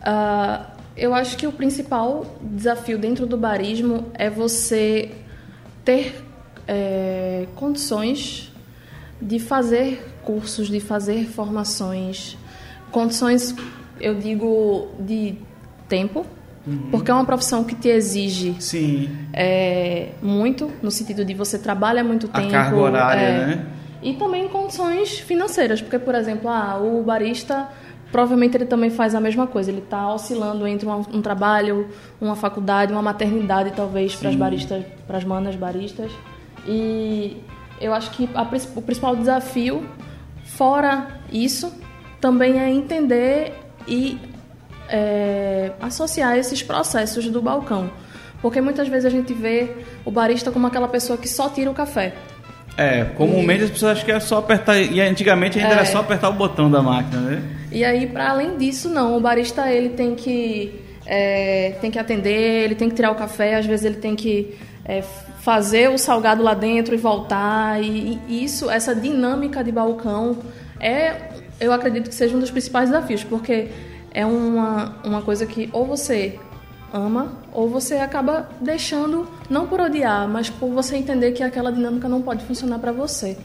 Uh, 0.00 0.72
eu 0.96 1.14
acho 1.14 1.36
que 1.36 1.46
o 1.46 1.52
principal 1.52 2.26
desafio 2.40 2.98
dentro 2.98 3.26
do 3.26 3.36
barismo 3.36 4.06
é 4.14 4.28
você 4.28 5.10
ter 5.84 6.22
é, 6.66 7.46
condições 7.56 8.52
de 9.20 9.38
fazer 9.38 10.06
cursos, 10.22 10.68
de 10.68 10.80
fazer 10.80 11.26
formações, 11.26 12.36
condições, 12.90 13.54
eu 14.00 14.14
digo, 14.14 14.88
de 15.00 15.36
tempo, 15.88 16.26
uhum. 16.66 16.88
porque 16.90 17.10
é 17.10 17.14
uma 17.14 17.24
profissão 17.24 17.64
que 17.64 17.74
te 17.74 17.88
exige 17.88 18.56
Sim. 18.60 19.10
É, 19.32 20.10
muito, 20.20 20.70
no 20.82 20.90
sentido 20.90 21.24
de 21.24 21.34
você 21.34 21.58
trabalha 21.58 22.04
muito 22.04 22.28
tempo. 22.28 22.48
A 22.48 22.50
carga 22.50 22.76
horária, 22.76 23.20
é, 23.20 23.46
né? 23.46 23.66
E 24.02 24.14
também 24.14 24.48
condições 24.48 25.20
financeiras, 25.20 25.80
porque, 25.80 25.98
por 25.98 26.14
exemplo, 26.14 26.50
ah, 26.50 26.78
o 26.82 27.02
barista 27.02 27.68
provavelmente 28.12 28.56
ele 28.56 28.66
também 28.66 28.90
faz 28.90 29.14
a 29.14 29.20
mesma 29.20 29.46
coisa. 29.46 29.70
Ele 29.70 29.80
está 29.80 30.12
oscilando 30.12 30.66
entre 30.66 30.86
um, 30.86 31.00
um, 31.12 31.22
trabalho, 31.22 31.88
uma 32.20 32.36
faculdade, 32.36 32.92
uma 32.92 33.00
maternidade, 33.00 33.72
talvez, 33.74 34.14
para 34.14 34.28
as 34.28 34.36
baristas, 34.36 34.84
para 35.06 35.16
as 35.16 35.24
manas 35.24 35.56
baristas. 35.56 36.12
E 36.66 37.38
eu 37.80 37.94
acho 37.94 38.10
que 38.10 38.28
a, 38.34 38.42
o 38.76 38.82
principal 38.82 39.16
desafio, 39.16 39.88
fora 40.44 41.20
isso, 41.32 41.72
também 42.20 42.60
é 42.60 42.70
entender 42.70 43.54
e 43.88 44.20
é, 44.88 45.72
associar 45.80 46.36
esses 46.36 46.62
processos 46.62 47.26
do 47.28 47.40
balcão. 47.40 47.90
Porque 48.42 48.60
muitas 48.60 48.88
vezes 48.88 49.06
a 49.06 49.10
gente 49.10 49.32
vê 49.32 49.74
o 50.04 50.10
barista 50.10 50.50
como 50.50 50.66
aquela 50.66 50.88
pessoa 50.88 51.16
que 51.16 51.28
só 51.28 51.48
tira 51.48 51.70
o 51.70 51.74
café. 51.74 52.14
É, 52.76 53.04
comumente 53.16 53.62
e... 53.62 53.64
as 53.64 53.70
pessoas 53.70 53.92
acham 53.92 54.04
que 54.04 54.12
é 54.12 54.20
só 54.20 54.38
apertar. 54.38 54.80
E 54.80 55.00
antigamente 55.00 55.58
ainda 55.58 55.70
é. 55.70 55.74
era 55.74 55.84
só 55.84 55.98
apertar 55.98 56.28
o 56.30 56.32
botão 56.32 56.70
da 56.70 56.82
máquina, 56.82 57.20
né? 57.20 57.42
E 57.70 57.84
aí, 57.84 58.06
para 58.06 58.30
além 58.30 58.56
disso, 58.56 58.88
não. 58.88 59.16
O 59.16 59.20
barista 59.20 59.70
ele 59.70 59.90
tem 59.90 60.14
que, 60.14 60.80
é, 61.06 61.76
tem 61.80 61.90
que 61.90 61.98
atender, 61.98 62.64
ele 62.64 62.74
tem 62.74 62.88
que 62.88 62.94
tirar 62.94 63.10
o 63.10 63.14
café, 63.14 63.56
às 63.56 63.66
vezes 63.66 63.84
ele 63.84 63.96
tem 63.96 64.14
que 64.14 64.56
é, 64.84 65.02
fazer 65.40 65.90
o 65.90 65.98
salgado 65.98 66.42
lá 66.42 66.54
dentro 66.54 66.94
e 66.94 66.98
voltar. 66.98 67.82
E, 67.82 68.18
e 68.28 68.44
isso, 68.44 68.70
essa 68.70 68.94
dinâmica 68.94 69.62
de 69.62 69.72
balcão, 69.72 70.38
é, 70.80 71.14
eu 71.60 71.72
acredito 71.72 72.08
que 72.08 72.14
seja 72.14 72.36
um 72.36 72.40
dos 72.40 72.50
principais 72.50 72.90
desafios, 72.90 73.22
porque 73.24 73.68
é 74.12 74.26
uma, 74.26 74.96
uma 75.04 75.22
coisa 75.22 75.46
que 75.46 75.68
ou 75.72 75.86
você 75.86 76.38
ama 76.92 77.32
ou 77.52 77.68
você 77.68 77.94
acaba 77.94 78.48
deixando 78.60 79.26
não 79.48 79.66
por 79.66 79.80
odiar, 79.80 80.28
mas 80.28 80.50
por 80.50 80.70
você 80.70 80.96
entender 80.96 81.32
que 81.32 81.42
aquela 81.42 81.72
dinâmica 81.72 82.08
não 82.08 82.20
pode 82.20 82.44
funcionar 82.44 82.78
para 82.78 82.92
você. 82.92 83.36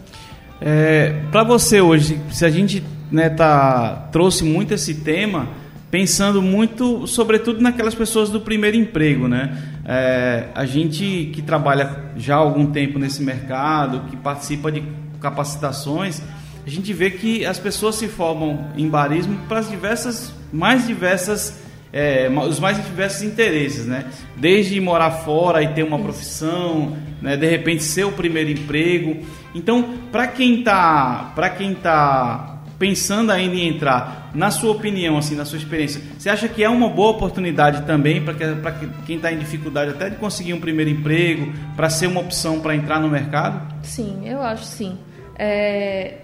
É, 0.59 1.21
para 1.31 1.43
você 1.43 1.79
hoje, 1.81 2.19
se 2.31 2.45
a 2.45 2.49
gente 2.49 2.83
né, 3.11 3.29
tá, 3.29 4.09
trouxe 4.11 4.43
muito 4.43 4.73
esse 4.73 4.95
tema, 4.95 5.47
pensando 5.89 6.41
muito, 6.41 7.07
sobretudo 7.07 7.61
naquelas 7.61 7.95
pessoas 7.95 8.29
do 8.29 8.41
primeiro 8.41 8.75
emprego, 8.75 9.27
né? 9.27 9.57
É, 9.85 10.47
a 10.53 10.65
gente 10.65 11.31
que 11.33 11.41
trabalha 11.41 12.11
já 12.17 12.35
há 12.35 12.39
algum 12.39 12.65
tempo 12.67 12.99
nesse 12.99 13.23
mercado, 13.23 14.01
que 14.09 14.17
participa 14.17 14.71
de 14.71 14.83
capacitações, 15.21 16.21
a 16.65 16.69
gente 16.69 16.91
vê 16.91 17.09
que 17.09 17.45
as 17.45 17.57
pessoas 17.57 17.95
se 17.95 18.07
formam 18.07 18.67
em 18.75 18.89
barismo 18.89 19.37
para 19.47 19.59
as 19.59 19.69
diversas, 19.69 20.33
mais 20.51 20.85
diversas 20.85 21.66
é, 21.91 22.29
os 22.29 22.59
mais 22.59 22.83
diversos 22.83 23.23
interesses, 23.23 23.85
né? 23.85 24.05
Desde 24.35 24.79
morar 24.79 25.11
fora 25.11 25.63
e 25.63 25.69
ter 25.69 25.83
uma 25.83 25.99
profissão, 25.99 26.97
né? 27.21 27.37
de 27.37 27.47
repente 27.47 27.83
ser 27.83 28.05
o 28.05 28.11
primeiro 28.11 28.49
emprego. 28.49 29.25
Então, 29.55 29.97
para 30.11 30.27
quem 30.27 30.63
tá, 30.63 31.31
para 31.33 31.49
quem 31.49 31.73
tá 31.73 32.57
pensando 32.77 33.31
ainda 33.31 33.55
em 33.55 33.67
entrar, 33.67 34.29
na 34.35 34.51
sua 34.51 34.71
opinião, 34.71 35.17
assim, 35.17 35.35
na 35.35 35.45
sua 35.45 35.57
experiência, 35.57 36.01
você 36.17 36.29
acha 36.29 36.47
que 36.47 36.63
é 36.63 36.69
uma 36.69 36.89
boa 36.89 37.11
oportunidade 37.11 37.81
também 37.87 38.23
para 38.23 38.33
que, 38.71 38.87
quem 39.05 39.15
está 39.15 39.31
em 39.31 39.39
dificuldade 39.39 39.91
até 39.91 40.09
de 40.09 40.17
conseguir 40.17 40.53
um 40.53 40.59
primeiro 40.59 40.91
emprego, 40.91 41.51
para 41.75 41.89
ser 41.89 42.07
uma 42.07 42.21
opção 42.21 42.59
para 42.59 42.75
entrar 42.75 42.99
no 42.99 43.09
mercado? 43.09 43.73
Sim, 43.81 44.27
eu 44.27 44.41
acho 44.41 44.63
sim. 44.63 44.97
É... 45.37 46.17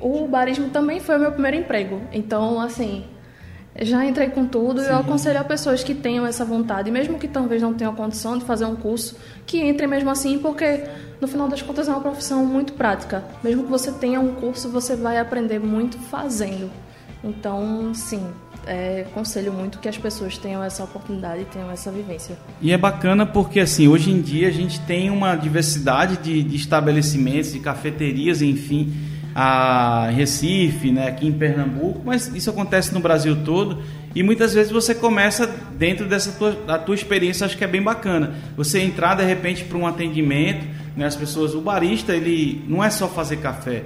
O 0.00 0.26
barismo 0.26 0.68
também 0.70 1.00
foi 1.00 1.16
o 1.16 1.20
meu 1.20 1.32
primeiro 1.32 1.58
emprego, 1.58 2.02
então, 2.12 2.60
assim, 2.60 3.04
já 3.80 4.04
entrei 4.04 4.28
com 4.28 4.46
tudo 4.46 4.80
e 4.80 4.86
eu 4.86 4.98
aconselho 4.98 5.40
a 5.40 5.44
pessoas 5.44 5.82
que 5.82 5.94
tenham 5.94 6.24
essa 6.24 6.44
vontade, 6.44 6.90
mesmo 6.90 7.18
que 7.18 7.26
talvez 7.26 7.60
não 7.60 7.74
tenham 7.74 7.94
condição 7.94 8.38
de 8.38 8.44
fazer 8.44 8.64
um 8.66 8.76
curso, 8.76 9.16
que 9.44 9.60
entrem 9.60 9.88
mesmo 9.88 10.10
assim, 10.10 10.38
porque 10.38 10.84
no 11.20 11.26
final 11.26 11.48
das 11.48 11.60
contas 11.60 11.88
é 11.88 11.90
uma 11.90 12.00
profissão 12.00 12.44
muito 12.46 12.74
prática. 12.74 13.24
Mesmo 13.42 13.64
que 13.64 13.70
você 13.70 13.90
tenha 13.90 14.20
um 14.20 14.34
curso, 14.34 14.68
você 14.68 14.94
vai 14.94 15.18
aprender 15.18 15.58
muito 15.58 15.98
fazendo. 15.98 16.70
Então, 17.22 17.92
sim, 17.94 18.24
é, 18.66 19.06
aconselho 19.10 19.52
muito 19.52 19.80
que 19.80 19.88
as 19.88 19.98
pessoas 19.98 20.38
tenham 20.38 20.62
essa 20.62 20.84
oportunidade, 20.84 21.44
tenham 21.46 21.70
essa 21.70 21.90
vivência. 21.90 22.38
E 22.60 22.70
é 22.70 22.78
bacana 22.78 23.26
porque, 23.26 23.58
assim, 23.58 23.88
hoje 23.88 24.10
em 24.10 24.20
dia 24.20 24.48
a 24.48 24.52
gente 24.52 24.78
tem 24.82 25.10
uma 25.10 25.34
diversidade 25.34 26.18
de, 26.18 26.42
de 26.44 26.54
estabelecimentos, 26.54 27.52
de 27.52 27.58
cafeterias, 27.58 28.40
enfim 28.40 29.13
a 29.34 30.10
Recife, 30.10 30.92
né, 30.92 31.08
aqui 31.08 31.26
em 31.26 31.32
Pernambuco, 31.32 32.00
mas 32.04 32.28
isso 32.28 32.48
acontece 32.50 32.94
no 32.94 33.00
Brasil 33.00 33.36
todo 33.44 33.82
e 34.14 34.22
muitas 34.22 34.54
vezes 34.54 34.70
você 34.70 34.94
começa 34.94 35.46
dentro 35.76 36.06
dessa 36.06 36.32
tua, 36.32 36.52
da 36.52 36.78
tua 36.78 36.94
experiência, 36.94 37.44
acho 37.44 37.58
que 37.58 37.64
é 37.64 37.66
bem 37.66 37.82
bacana. 37.82 38.34
Você 38.56 38.80
entrar 38.80 39.16
de 39.16 39.24
repente 39.24 39.64
para 39.64 39.76
um 39.76 39.86
atendimento, 39.86 40.64
né, 40.96 41.04
as 41.04 41.16
pessoas, 41.16 41.52
o 41.52 41.60
barista 41.60 42.14
ele 42.14 42.64
não 42.68 42.82
é 42.82 42.90
só 42.90 43.08
fazer 43.08 43.38
café. 43.38 43.82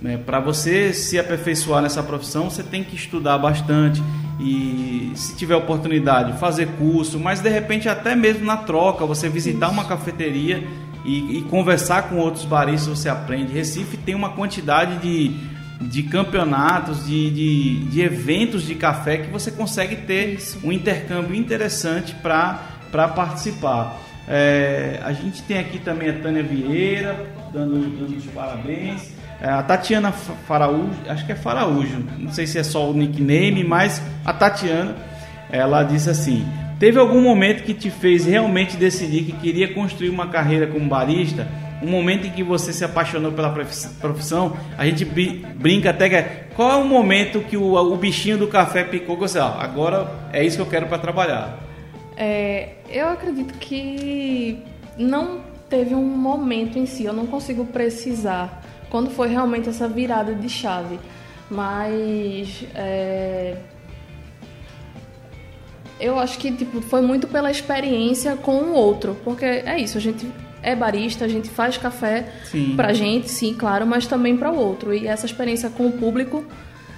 Né? 0.00 0.16
Para 0.24 0.38
você 0.38 0.92
se 0.92 1.18
aperfeiçoar 1.18 1.82
nessa 1.82 2.02
profissão, 2.02 2.48
você 2.48 2.62
tem 2.62 2.84
que 2.84 2.94
estudar 2.94 3.38
bastante 3.38 4.00
e, 4.40 5.12
se 5.16 5.36
tiver 5.36 5.56
oportunidade, 5.56 6.38
fazer 6.38 6.66
curso, 6.78 7.18
mas 7.18 7.40
de 7.40 7.48
repente 7.48 7.88
até 7.88 8.14
mesmo 8.14 8.44
na 8.44 8.56
troca, 8.56 9.04
você 9.04 9.28
visitar 9.28 9.68
uma 9.68 9.84
cafeteria 9.84 10.62
e, 11.04 11.38
e 11.38 11.42
conversar 11.42 12.08
com 12.08 12.16
outros 12.16 12.44
baristas, 12.44 12.98
você 12.98 13.08
aprende. 13.08 13.52
Recife 13.52 13.96
tem 13.96 14.14
uma 14.14 14.30
quantidade 14.30 14.98
de, 14.98 15.34
de 15.80 16.02
campeonatos, 16.04 17.06
de, 17.06 17.30
de, 17.30 17.84
de 17.86 18.00
eventos 18.00 18.62
de 18.62 18.74
café 18.74 19.18
que 19.18 19.30
você 19.30 19.50
consegue 19.50 19.96
ter 19.96 20.38
um 20.62 20.70
intercâmbio 20.72 21.34
interessante 21.34 22.14
para 22.14 23.08
participar. 23.08 23.98
É, 24.28 25.00
a 25.04 25.12
gente 25.12 25.42
tem 25.42 25.58
aqui 25.58 25.78
também 25.80 26.08
a 26.08 26.12
Tânia 26.20 26.42
Vieira, 26.42 27.26
dando, 27.52 27.80
dando 27.98 28.16
os 28.16 28.24
parabéns. 28.26 29.12
É, 29.40 29.48
a 29.48 29.60
Tatiana 29.62 30.12
Fa- 30.12 30.34
Faraújo, 30.46 30.94
acho 31.08 31.26
que 31.26 31.32
é 31.32 31.34
Faraújo, 31.34 32.04
não 32.16 32.32
sei 32.32 32.46
se 32.46 32.56
é 32.58 32.62
só 32.62 32.88
o 32.88 32.94
nickname, 32.94 33.64
mas 33.64 34.00
a 34.24 34.32
Tatiana, 34.32 34.94
ela 35.50 35.82
disse 35.82 36.08
assim: 36.08 36.46
Teve 36.82 36.98
algum 36.98 37.20
momento 37.20 37.62
que 37.62 37.74
te 37.74 37.90
fez 37.90 38.26
realmente 38.26 38.76
decidir 38.76 39.22
que 39.22 39.30
queria 39.34 39.72
construir 39.72 40.08
uma 40.08 40.26
carreira 40.26 40.66
como 40.66 40.88
barista? 40.88 41.46
Um 41.80 41.86
momento 41.86 42.26
em 42.26 42.30
que 42.30 42.42
você 42.42 42.72
se 42.72 42.84
apaixonou 42.84 43.30
pela 43.30 43.50
profiss- 43.50 43.96
profissão? 44.00 44.56
A 44.76 44.84
gente 44.84 45.04
bri- 45.04 45.46
brinca 45.54 45.90
até 45.90 46.08
que 46.08 46.16
é, 46.16 46.48
qual 46.56 46.72
é 46.72 46.76
o 46.82 46.84
momento 46.84 47.38
que 47.42 47.56
o, 47.56 47.74
o 47.74 47.96
bichinho 47.96 48.36
do 48.36 48.48
café 48.48 48.82
picou? 48.82 49.16
Você, 49.16 49.38
ah, 49.38 49.58
agora 49.60 50.10
é 50.32 50.44
isso 50.44 50.56
que 50.56 50.62
eu 50.62 50.66
quero 50.66 50.86
para 50.88 50.98
trabalhar. 50.98 51.60
É, 52.16 52.70
eu 52.90 53.10
acredito 53.10 53.56
que 53.60 54.58
não 54.98 55.38
teve 55.70 55.94
um 55.94 56.04
momento 56.04 56.80
em 56.80 56.86
si, 56.86 57.04
eu 57.04 57.12
não 57.12 57.28
consigo 57.28 57.64
precisar 57.64 58.60
quando 58.90 59.08
foi 59.08 59.28
realmente 59.28 59.68
essa 59.68 59.86
virada 59.86 60.34
de 60.34 60.48
chave. 60.48 60.98
Mas 61.48 62.64
é, 62.74 63.54
eu 66.02 66.18
acho 66.18 66.38
que 66.38 66.50
tipo, 66.50 66.80
foi 66.80 67.00
muito 67.00 67.26
pela 67.28 67.50
experiência 67.50 68.36
com 68.36 68.56
o 68.56 68.72
outro, 68.74 69.16
porque 69.24 69.44
é 69.44 69.78
isso, 69.78 69.96
a 69.96 70.00
gente 70.00 70.26
é 70.62 70.76
barista, 70.76 71.24
a 71.24 71.28
gente 71.28 71.48
faz 71.48 71.76
café 71.76 72.28
Sim. 72.44 72.74
pra 72.76 72.92
gente, 72.92 73.30
sim, 73.30 73.54
claro, 73.54 73.86
mas 73.86 74.06
também 74.06 74.36
para 74.36 74.50
o 74.50 74.56
outro. 74.56 74.94
E 74.94 75.06
essa 75.06 75.26
experiência 75.26 75.68
com 75.70 75.86
o 75.86 75.92
público 75.92 76.44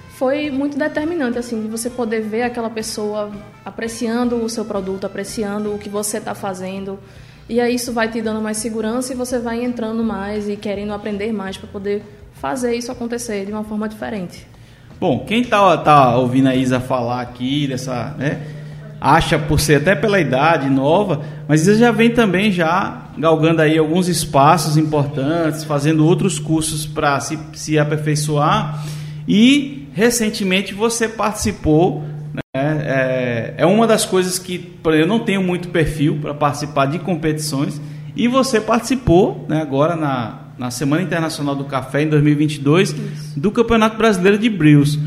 foi 0.09 0.49
muito 0.49 0.77
determinante, 0.77 1.37
assim, 1.37 1.61
de 1.61 1.67
você 1.67 1.89
poder 1.89 2.21
ver 2.21 2.43
aquela 2.43 2.69
pessoa 2.69 3.31
apreciando 3.65 4.37
o 4.37 4.47
seu 4.47 4.63
produto, 4.63 5.05
apreciando 5.05 5.73
o 5.73 5.79
que 5.79 5.89
você 5.89 6.17
está 6.17 6.35
fazendo. 6.35 6.99
E 7.49 7.59
aí 7.59 7.75
isso 7.75 7.91
vai 7.91 8.09
te 8.09 8.21
dando 8.21 8.41
mais 8.41 8.57
segurança 8.57 9.13
e 9.13 9.15
você 9.15 9.39
vai 9.39 9.63
entrando 9.63 10.03
mais 10.03 10.47
e 10.47 10.55
querendo 10.55 10.93
aprender 10.93 11.33
mais 11.33 11.57
para 11.57 11.67
poder 11.67 12.03
fazer 12.33 12.75
isso 12.75 12.91
acontecer 12.91 13.45
de 13.45 13.51
uma 13.51 13.63
forma 13.63 13.89
diferente. 13.89 14.47
Bom, 14.99 15.25
quem 15.25 15.43
tá, 15.43 15.77
tá 15.77 16.17
ouvindo 16.17 16.47
a 16.47 16.55
Isa 16.55 16.79
falar 16.79 17.21
aqui, 17.21 17.67
dessa, 17.67 18.15
né, 18.17 18.41
acha 19.05 19.37
por 19.37 19.59
ser 19.59 19.75
até 19.75 19.93
pela 19.93 20.19
idade 20.19 20.67
nova, 20.67 21.21
mas 21.47 21.61
Isa 21.61 21.77
já 21.77 21.91
vem 21.91 22.09
também 22.09 22.51
já 22.51 23.03
galgando 23.15 23.61
aí 23.61 23.77
alguns 23.77 24.07
espaços 24.07 24.77
importantes, 24.77 25.63
fazendo 25.63 26.03
outros 26.03 26.39
cursos 26.39 26.87
para 26.87 27.19
se, 27.19 27.37
se 27.53 27.77
aperfeiçoar 27.77 28.83
e 29.27 29.87
recentemente 29.93 30.73
você 30.73 31.07
participou 31.07 32.03
né, 32.33 32.41
é, 32.55 33.53
é 33.59 33.65
uma 33.67 33.85
das 33.85 34.05
coisas 34.05 34.39
que 34.39 34.75
eu 34.83 35.05
não 35.05 35.19
tenho 35.19 35.43
muito 35.43 35.67
perfil 35.69 36.17
para 36.19 36.33
participar 36.33 36.87
de 36.87 36.97
competições 36.97 37.79
e 38.15 38.27
você 38.27 38.59
participou 38.59 39.45
né, 39.47 39.61
agora 39.61 39.95
na, 39.95 40.45
na 40.57 40.71
Semana 40.71 41.03
Internacional 41.03 41.55
do 41.55 41.65
Café 41.65 42.01
em 42.01 42.09
2022 42.09 42.95
do 43.37 43.51
Campeonato 43.51 43.97
Brasileiro 43.97 44.39
de 44.39 44.49
Brios. 44.49 44.97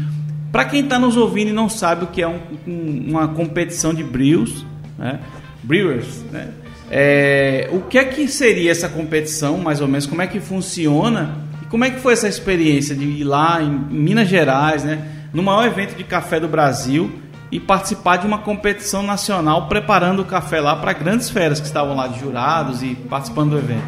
Para 0.50 0.64
quem 0.64 0.80
está 0.80 0.98
nos 0.98 1.16
ouvindo 1.16 1.48
e 1.48 1.52
não 1.52 1.68
sabe 1.68 2.04
o 2.04 2.06
que 2.08 2.22
é 2.22 2.28
um- 2.28 2.40
um- 2.66 3.04
uma 3.10 3.28
competição 3.28 3.92
de 3.92 4.02
Brios, 4.02 4.64
né, 4.98 5.20
Brewers, 5.62 6.22
né, 6.32 6.48
é, 6.90 7.68
o 7.72 7.80
que 7.82 7.98
é 7.98 8.04
que 8.04 8.26
seria 8.28 8.70
essa 8.70 8.88
competição, 8.88 9.58
mais 9.58 9.80
ou 9.80 9.86
menos? 9.88 10.06
Como 10.06 10.22
é 10.22 10.26
que 10.26 10.40
funciona? 10.40 11.36
E 11.62 11.66
como 11.66 11.84
é 11.84 11.90
que 11.90 12.00
foi 12.00 12.14
essa 12.14 12.26
experiência 12.28 12.96
de 12.96 13.04
ir 13.04 13.24
lá 13.24 13.62
em 13.62 13.70
Minas 13.70 14.28
Gerais, 14.28 14.84
né, 14.84 15.06
no 15.34 15.42
maior 15.42 15.66
evento 15.66 15.94
de 15.94 16.04
café 16.04 16.40
do 16.40 16.48
Brasil 16.48 17.12
e 17.52 17.60
participar 17.60 18.16
de 18.16 18.26
uma 18.26 18.38
competição 18.38 19.02
nacional, 19.02 19.68
preparando 19.68 20.22
o 20.22 20.24
café 20.24 20.60
lá 20.60 20.76
para 20.76 20.94
grandes 20.94 21.28
feras 21.28 21.60
que 21.60 21.66
estavam 21.66 21.94
lá 21.94 22.08
de 22.08 22.20
jurados 22.20 22.82
e 22.82 22.94
participando 22.94 23.50
do 23.50 23.58
evento? 23.58 23.86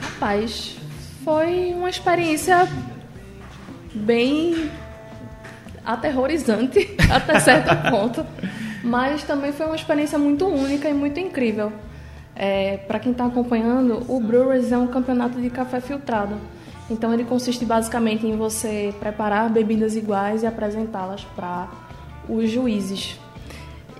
Rapaz, 0.00 0.76
foi 1.24 1.72
uma 1.74 1.88
experiência 1.88 2.68
bem 3.94 4.70
aterrorizante 5.84 6.96
até 7.10 7.38
certo 7.40 7.90
ponto, 7.90 8.24
mas 8.82 9.22
também 9.24 9.52
foi 9.52 9.66
uma 9.66 9.76
experiência 9.76 10.18
muito 10.18 10.46
única 10.46 10.88
e 10.88 10.94
muito 10.94 11.18
incrível. 11.20 11.72
É, 12.36 12.78
Para 12.78 12.98
quem 12.98 13.12
está 13.12 13.26
acompanhando, 13.26 14.02
o 14.08 14.20
Brewers 14.20 14.72
é 14.72 14.78
um 14.78 14.86
campeonato 14.86 15.40
de 15.40 15.50
café 15.50 15.80
filtrado. 15.80 16.36
Então 16.90 17.14
ele 17.14 17.24
consiste 17.24 17.64
basicamente 17.64 18.26
em 18.26 18.36
você 18.36 18.94
preparar 19.00 19.48
bebidas 19.48 19.96
iguais 19.96 20.42
e 20.42 20.46
apresentá-las 20.46 21.24
para 21.36 21.68
os 22.28 22.50
juízes. 22.50 23.18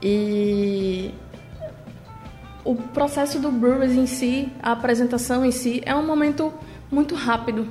E 0.03 1.15
o 2.65 2.75
processo 2.75 3.39
do 3.39 3.51
Brewers 3.51 3.93
em 3.93 4.07
si, 4.07 4.53
a 4.63 4.73
apresentação 4.73 5.45
em 5.45 5.51
si, 5.51 5.83
é 5.85 5.95
um 5.95 6.07
momento 6.07 6.53
muito 6.91 7.15
rápido. 7.15 7.67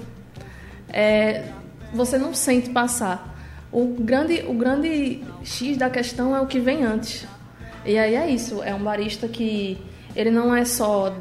É, 0.89 1.45
você 1.93 2.17
não 2.17 2.33
sente 2.33 2.69
passar. 2.69 3.32
O 3.73 3.87
grande, 3.99 4.45
o 4.47 4.53
grande 4.53 5.21
X 5.43 5.77
da 5.77 5.89
questão 5.89 6.35
é 6.35 6.39
o 6.39 6.45
que 6.45 6.59
vem 6.59 6.83
antes. 6.83 7.25
E 7.83 7.97
aí 7.97 8.15
é 8.15 8.29
isso, 8.29 8.61
é 8.63 8.73
um 8.73 8.79
barista 8.79 9.27
que 9.27 9.77
ele 10.15 10.29
não 10.29 10.55
é 10.55 10.63
só, 10.63 11.11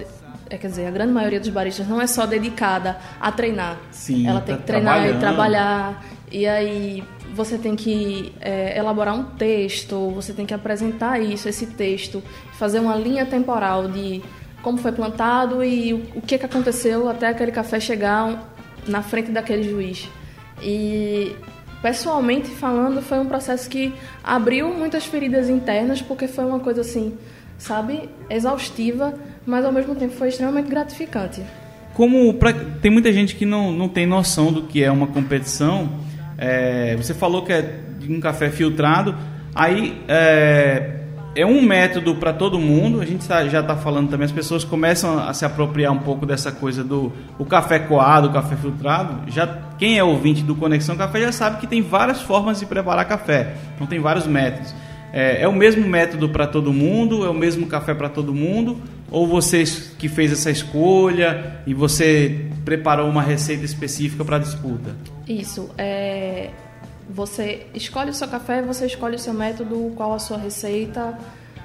é, 0.50 0.58
quer 0.58 0.68
dizer, 0.68 0.86
a 0.86 0.90
grande 0.90 1.12
maioria 1.12 1.40
dos 1.40 1.48
baristas 1.48 1.88
não 1.88 2.00
é 2.00 2.06
só 2.06 2.26
dedicada 2.26 2.98
a 3.18 3.32
treinar. 3.32 3.78
Sim, 3.90 4.28
Ela 4.28 4.42
tem 4.42 4.54
tá 4.54 4.60
que 4.60 4.66
treinar 4.66 5.08
e 5.08 5.18
trabalhar. 5.18 6.04
E 6.30 6.46
aí 6.46 7.02
você 7.34 7.56
tem 7.56 7.74
que 7.74 8.32
é, 8.38 8.78
elaborar 8.78 9.14
um 9.14 9.24
texto, 9.24 10.10
você 10.10 10.34
tem 10.34 10.44
que 10.44 10.52
apresentar 10.52 11.18
isso, 11.20 11.48
esse 11.48 11.66
texto, 11.66 12.22
fazer 12.52 12.80
uma 12.80 12.94
linha 12.96 13.24
temporal 13.24 13.88
de 13.88 14.22
como 14.62 14.78
foi 14.78 14.92
plantado 14.92 15.64
e 15.64 15.94
o, 15.94 16.02
o 16.16 16.20
que, 16.20 16.38
que 16.38 16.44
aconteceu 16.44 17.08
até 17.08 17.28
aquele 17.28 17.50
café 17.50 17.80
chegar 17.80 18.50
na 18.86 19.02
frente 19.02 19.30
daquele 19.30 19.62
juiz. 19.62 20.08
E 20.62 21.34
pessoalmente 21.82 22.48
falando, 22.50 23.02
foi 23.02 23.18
um 23.18 23.26
processo 23.26 23.68
que 23.68 23.92
abriu 24.22 24.72
muitas 24.72 25.04
feridas 25.04 25.48
internas, 25.50 26.00
porque 26.00 26.28
foi 26.28 26.44
uma 26.44 26.60
coisa 26.60 26.80
assim, 26.82 27.14
sabe, 27.58 28.08
exaustiva, 28.30 29.14
mas 29.44 29.64
ao 29.64 29.72
mesmo 29.72 29.94
tempo 29.94 30.14
foi 30.14 30.28
extremamente 30.28 30.68
gratificante. 30.68 31.42
Como 31.94 32.32
pra- 32.34 32.54
tem 32.80 32.90
muita 32.90 33.12
gente 33.12 33.34
que 33.34 33.44
não, 33.44 33.72
não 33.72 33.88
tem 33.88 34.06
noção 34.06 34.52
do 34.52 34.62
que 34.62 34.82
é 34.82 34.90
uma 34.90 35.08
competição, 35.08 35.90
é, 36.38 36.96
você 36.96 37.12
falou 37.12 37.42
que 37.44 37.52
é 37.52 37.80
um 38.08 38.20
café 38.20 38.48
filtrado, 38.50 39.14
aí 39.54 40.00
é, 40.08 41.01
é 41.34 41.46
um 41.46 41.62
método 41.62 42.14
para 42.16 42.32
todo 42.32 42.58
mundo. 42.58 43.00
A 43.00 43.06
gente 43.06 43.26
tá- 43.26 43.46
já 43.48 43.60
está 43.60 43.76
falando 43.76 44.10
também, 44.10 44.24
as 44.24 44.32
pessoas 44.32 44.64
começam 44.64 45.18
a 45.18 45.32
se 45.32 45.44
apropriar 45.44 45.92
um 45.92 45.98
pouco 45.98 46.26
dessa 46.26 46.52
coisa 46.52 46.84
do 46.84 47.12
o 47.38 47.44
café 47.44 47.78
coado, 47.78 48.28
o 48.28 48.32
café 48.32 48.56
filtrado. 48.56 49.30
Já 49.30 49.46
quem 49.78 49.98
é 49.98 50.04
ouvinte 50.04 50.42
do 50.42 50.54
Conexão 50.54 50.96
Café 50.96 51.20
já 51.22 51.32
sabe 51.32 51.58
que 51.58 51.66
tem 51.66 51.82
várias 51.82 52.20
formas 52.20 52.60
de 52.60 52.66
preparar 52.66 53.06
café. 53.06 53.54
Então 53.74 53.86
tem 53.86 53.98
vários 53.98 54.26
métodos. 54.26 54.74
É, 55.12 55.42
é 55.42 55.48
o 55.48 55.52
mesmo 55.52 55.86
método 55.86 56.28
para 56.28 56.46
todo 56.46 56.72
mundo? 56.72 57.24
É 57.24 57.28
o 57.28 57.34
mesmo 57.34 57.66
café 57.66 57.94
para 57.94 58.08
todo 58.08 58.32
mundo? 58.34 58.78
Ou 59.10 59.26
você 59.26 59.64
que 59.98 60.08
fez 60.08 60.32
essa 60.32 60.50
escolha 60.50 61.58
e 61.66 61.74
você 61.74 62.46
preparou 62.64 63.08
uma 63.08 63.20
receita 63.22 63.64
específica 63.64 64.24
para 64.24 64.36
a 64.36 64.38
disputa? 64.38 64.96
Isso. 65.28 65.70
É, 65.78 66.50
você 67.08 67.66
escolhe 67.74 68.10
o 68.10 68.14
seu 68.14 68.28
café, 68.28 68.62
você 68.62 68.86
escolhe 68.86 69.16
o 69.16 69.18
seu 69.18 69.34
método, 69.34 69.92
qual 69.96 70.14
a 70.14 70.18
sua 70.18 70.38
receita. 70.38 71.18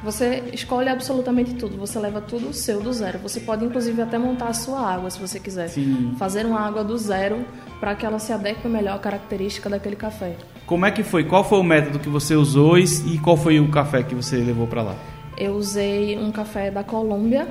Você 0.03 0.43
escolhe 0.53 0.89
absolutamente 0.89 1.55
tudo. 1.55 1.75
Você 1.77 1.97
leva 1.97 2.21
tudo 2.21 2.53
seu 2.53 2.81
do 2.81 2.93
zero. 2.93 3.17
Você 3.19 3.39
pode 3.39 3.65
inclusive 3.65 3.99
até 4.01 4.17
montar 4.17 4.47
a 4.47 4.53
sua 4.53 4.79
água, 4.79 5.09
se 5.09 5.19
você 5.19 5.39
quiser. 5.39 5.69
Sim. 5.69 6.15
Fazer 6.19 6.45
uma 6.45 6.59
água 6.59 6.83
do 6.83 6.97
zero 6.97 7.45
para 7.79 7.95
que 7.95 8.05
ela 8.05 8.19
se 8.19 8.31
adeque 8.31 8.67
melhor 8.67 8.95
à 8.95 8.99
característica 8.99 9.69
daquele 9.69 9.95
café. 9.95 10.35
Como 10.65 10.85
é 10.85 10.91
que 10.91 11.03
foi? 11.03 11.23
Qual 11.23 11.43
foi 11.43 11.59
o 11.59 11.63
método 11.63 11.97
que 11.97 12.09
você 12.09 12.35
usou 12.35 12.77
e 12.77 13.17
qual 13.23 13.37
foi 13.37 13.59
o 13.59 13.71
café 13.71 14.03
que 14.03 14.13
você 14.13 14.37
levou 14.37 14.67
para 14.67 14.83
lá? 14.83 14.95
Eu 15.37 15.53
usei 15.53 16.17
um 16.17 16.31
café 16.31 16.69
da 16.69 16.83
Colômbia, 16.83 17.47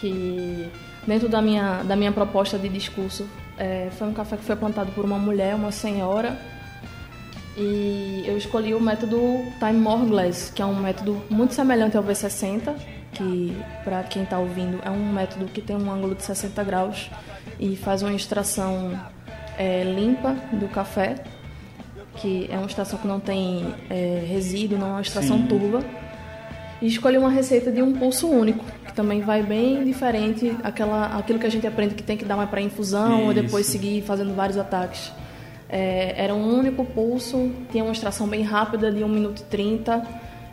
que 0.00 0.68
dentro 1.06 1.28
da 1.28 1.42
minha, 1.42 1.82
da 1.82 1.96
minha 1.96 2.12
proposta 2.12 2.58
de 2.58 2.68
discurso 2.68 3.26
é, 3.58 3.88
foi 3.96 4.08
um 4.08 4.12
café 4.12 4.36
que 4.36 4.44
foi 4.44 4.56
plantado 4.56 4.92
por 4.92 5.04
uma 5.04 5.18
mulher, 5.18 5.54
uma 5.54 5.72
senhora. 5.72 6.38
E 7.56 8.22
eu 8.26 8.36
escolhi 8.36 8.74
o 8.74 8.80
método 8.80 9.18
Time 9.58 9.80
More 9.80 10.06
Glass, 10.06 10.50
que 10.54 10.60
é 10.60 10.66
um 10.66 10.76
método 10.76 11.22
muito 11.30 11.54
semelhante 11.54 11.96
ao 11.96 12.04
V60, 12.04 12.74
que 13.12 13.56
para 13.82 14.02
quem 14.02 14.24
está 14.24 14.38
ouvindo 14.38 14.78
é 14.84 14.90
um 14.90 15.12
método 15.12 15.46
que 15.46 15.62
tem 15.62 15.74
um 15.74 15.90
ângulo 15.90 16.14
de 16.14 16.22
60 16.22 16.62
graus 16.64 17.10
e 17.58 17.74
faz 17.74 18.02
uma 18.02 18.12
extração 18.12 18.98
é, 19.56 19.84
limpa 19.84 20.36
do 20.52 20.68
café, 20.68 21.14
que 22.16 22.46
é 22.50 22.58
uma 22.58 22.66
extração 22.66 22.98
que 22.98 23.06
não 23.06 23.18
tem 23.18 23.74
é, 23.88 24.22
resíduo, 24.26 24.78
não 24.78 24.88
é 24.88 24.90
uma 24.90 25.00
extração 25.00 25.38
Sim. 25.38 25.46
turva. 25.46 25.82
E 26.82 26.86
escolhi 26.86 27.16
uma 27.16 27.30
receita 27.30 27.72
de 27.72 27.80
um 27.80 27.94
pulso 27.94 28.28
único, 28.28 28.62
também 28.96 29.20
vai 29.20 29.42
bem 29.42 29.84
diferente 29.84 30.56
aquela, 30.64 31.18
aquilo 31.18 31.38
que 31.38 31.46
a 31.46 31.50
gente 31.50 31.66
aprende 31.66 31.94
que 31.94 32.02
tem 32.02 32.16
que 32.16 32.24
dar 32.24 32.34
uma 32.34 32.46
pré-infusão 32.46 33.26
ou 33.26 33.34
depois 33.34 33.66
seguir 33.66 34.02
fazendo 34.02 34.34
vários 34.34 34.56
ataques. 34.56 35.12
É, 35.68 36.14
era 36.16 36.34
um 36.34 36.58
único 36.58 36.84
pulso, 36.84 37.52
tinha 37.70 37.84
uma 37.84 37.92
extração 37.92 38.26
bem 38.26 38.42
rápida 38.42 38.90
de 38.90 39.04
1 39.04 39.08
minuto 39.08 39.40
e 39.40 39.44
30 39.44 40.02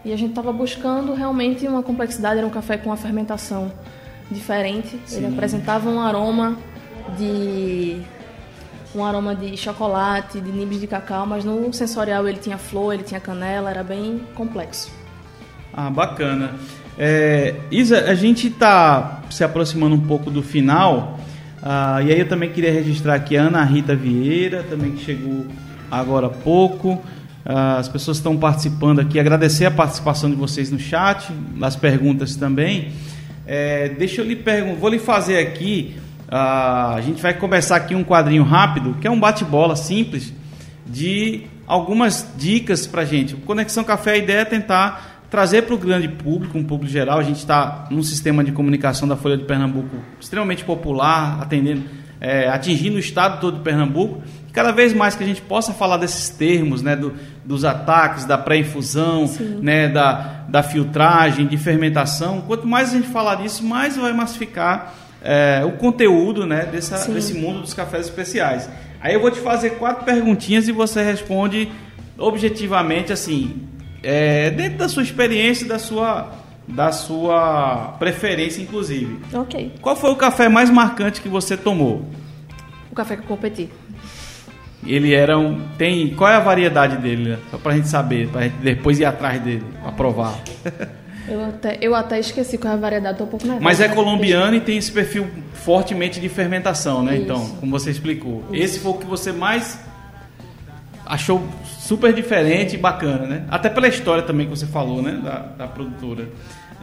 e 0.03 0.11
a 0.11 0.17
gente 0.17 0.31
estava 0.31 0.51
buscando 0.51 1.13
realmente 1.13 1.65
uma 1.65 1.81
complexidade, 1.81 2.39
era 2.39 2.45
um 2.45 2.49
café 2.49 2.77
com 2.77 2.89
uma 2.89 2.97
fermentação 2.97 3.71
diferente. 4.29 4.99
Ele 5.11 5.27
apresentava 5.27 5.89
um 5.89 6.01
aroma 6.01 6.57
de 7.17 8.01
um 8.93 9.03
aroma 9.03 9.33
de 9.33 9.55
chocolate, 9.55 10.41
de 10.41 10.51
nibs 10.51 10.81
de 10.81 10.87
cacau, 10.87 11.25
mas 11.25 11.45
no 11.45 11.71
sensorial 11.71 12.27
ele 12.27 12.39
tinha 12.39 12.57
flor, 12.57 12.93
ele 12.93 13.03
tinha 13.03 13.21
canela, 13.21 13.69
era 13.69 13.83
bem 13.83 14.21
complexo. 14.35 14.91
Ah, 15.73 15.89
bacana. 15.89 16.53
É, 16.97 17.55
Isa, 17.71 18.05
a 18.05 18.13
gente 18.13 18.47
está 18.47 19.21
se 19.29 19.43
aproximando 19.43 19.95
um 19.95 20.01
pouco 20.01 20.29
do 20.29 20.43
final. 20.43 21.19
ah, 21.61 22.01
e 22.01 22.11
aí 22.11 22.19
eu 22.19 22.27
também 22.27 22.51
queria 22.51 22.71
registrar 22.71 23.15
aqui 23.15 23.35
a 23.35 23.43
Ana 23.43 23.63
Rita 23.63 23.95
Vieira, 23.95 24.63
também 24.63 24.91
que 24.91 25.03
chegou 25.03 25.45
agora 25.89 26.27
há 26.27 26.29
pouco. 26.29 27.01
Ah, 27.45 27.77
as 27.77 27.87
pessoas 27.87 28.17
estão 28.17 28.37
participando 28.37 28.99
aqui. 28.99 29.19
Agradecer 29.19 29.65
a 29.65 29.71
participação 29.71 30.29
de 30.29 30.35
vocês 30.35 30.71
no 30.71 30.79
chat, 30.79 31.31
nas 31.55 31.75
perguntas 31.75 32.35
também. 32.35 32.91
É, 33.45 33.89
deixa 33.89 34.21
eu 34.21 34.25
lhe 34.25 34.35
perguntar, 34.35 34.79
vou 34.79 34.89
lhe 34.89 34.99
fazer 34.99 35.37
aqui. 35.39 35.95
ah, 36.29 36.93
a 36.95 37.01
gente 37.01 37.21
vai 37.21 37.33
começar 37.33 37.75
aqui 37.75 37.95
um 37.95 38.03
quadrinho 38.03 38.43
rápido, 38.43 38.95
que 39.01 39.07
é 39.07 39.11
um 39.11 39.19
bate-bola 39.19 39.75
simples 39.75 40.31
de 40.85 41.43
algumas 41.65 42.27
dicas 42.37 42.85
para 42.85 43.03
gente. 43.05 43.35
Conexão 43.35 43.83
Café, 43.83 44.11
a 44.11 44.17
ideia 44.17 44.39
é 44.39 44.45
tentar 44.45 45.12
trazer 45.33 45.63
para 45.63 45.73
o 45.73 45.77
grande 45.79 46.07
público, 46.07 46.55
um 46.59 46.63
público 46.63 46.93
geral. 46.93 47.17
A 47.17 47.23
gente 47.23 47.37
está 47.39 47.87
num 47.89 48.03
sistema 48.03 48.43
de 48.43 48.51
comunicação 48.51 49.07
da 49.07 49.15
Folha 49.15 49.35
de 49.35 49.45
Pernambuco 49.45 49.95
extremamente 50.19 50.63
popular, 50.63 51.39
atendendo, 51.41 51.81
é, 52.21 52.47
atingindo 52.47 52.97
o 52.97 52.99
estado 52.99 53.41
todo 53.41 53.57
de 53.57 53.63
Pernambuco. 53.63 54.21
Cada 54.51 54.71
vez 54.71 54.93
mais 54.93 55.15
que 55.15 55.23
a 55.23 55.25
gente 55.25 55.41
possa 55.41 55.73
falar 55.73 55.97
desses 55.97 56.29
termos, 56.29 56.83
né, 56.83 56.95
do- 56.95 57.13
dos 57.43 57.65
ataques, 57.65 58.25
da 58.25 58.37
pré-infusão, 58.37 59.27
né, 59.59 59.87
da, 59.89 60.45
da 60.47 60.61
filtragem, 60.61 61.47
de 61.47 61.57
fermentação, 61.57 62.41
quanto 62.41 62.67
mais 62.67 62.91
a 62.91 62.97
gente 62.97 63.07
falar 63.07 63.33
disso, 63.37 63.65
mais 63.65 63.97
vai 63.97 64.13
massificar 64.13 64.93
é, 65.23 65.63
o 65.65 65.71
conteúdo 65.77 66.45
né, 66.45 66.67
dessa, 66.71 66.97
Sim. 66.97 67.13
desse 67.15 67.33
mundo 67.33 67.61
dos 67.61 67.73
cafés 67.73 68.05
especiais. 68.05 68.69
Aí 69.01 69.15
eu 69.15 69.19
vou 69.19 69.31
te 69.31 69.39
fazer 69.39 69.71
quatro 69.79 70.05
perguntinhas 70.05 70.67
e 70.67 70.71
você 70.71 71.01
responde 71.01 71.71
objetivamente, 72.19 73.11
assim, 73.11 73.63
é, 74.03 74.49
dentro 74.51 74.77
da 74.79 74.89
sua 74.89 75.01
experiência 75.01 75.67
da 75.67 75.79
sua, 75.79 76.31
da 76.67 76.91
sua 76.91 77.95
preferência, 77.97 78.61
inclusive. 78.61 79.19
Ok. 79.33 79.73
Qual 79.81 79.95
foi 79.95 80.11
o 80.11 80.15
café 80.15 80.49
mais 80.49 80.69
marcante 80.69 81.21
que 81.21 81.29
você 81.29 81.55
tomou? 81.57 82.05
O 82.91 82.95
café 82.95 83.15
que 83.15 83.23
eu 83.23 83.27
competi. 83.27 83.69
Ele 84.85 85.13
era 85.13 85.37
um. 85.37 85.61
Tem. 85.77 86.13
Qual 86.13 86.29
é 86.29 86.35
a 86.35 86.39
variedade 86.41 86.97
dele? 86.97 87.31
né? 87.31 87.39
Só 87.49 87.57
pra 87.57 87.73
gente 87.73 87.87
saber, 87.87 88.27
pra 88.27 88.41
gente 88.43 88.55
depois 88.57 88.99
ir 88.99 89.05
atrás 89.05 89.41
dele, 89.41 89.63
pra 89.81 89.91
provar. 89.93 90.37
Eu 91.25 91.41
até, 91.41 91.77
eu 91.79 91.95
até 91.95 92.19
esqueci 92.19 92.57
qual 92.57 92.73
é 92.73 92.75
a 92.75 92.79
variedade, 92.79 93.17
tô 93.17 93.23
um 93.23 93.27
pouco 93.27 93.45
nervosa. 93.45 93.63
Mas 93.63 93.79
é 93.79 93.87
colombiano 93.87 94.57
e 94.57 94.59
tem 94.59 94.77
esse 94.77 94.91
perfil 94.91 95.25
fortemente 95.53 96.19
de 96.19 96.27
fermentação, 96.27 97.01
né? 97.01 97.13
Isso. 97.13 97.23
Então, 97.23 97.49
como 97.61 97.71
você 97.71 97.89
explicou. 97.91 98.43
Esse 98.51 98.79
foi 98.81 98.91
o 98.91 98.95
que 98.95 99.05
você 99.05 99.31
mais 99.31 99.79
achou 101.05 101.41
super 101.83 102.13
diferente 102.13 102.75
e 102.75 102.77
bacana, 102.77 103.25
né? 103.25 103.43
Até 103.49 103.69
pela 103.69 103.87
história 103.87 104.23
também 104.23 104.45
que 104.47 104.55
você 104.57 104.65
falou, 104.65 105.01
né? 105.01 105.19
Da, 105.23 105.39
da 105.57 105.67
produtora. 105.67 106.27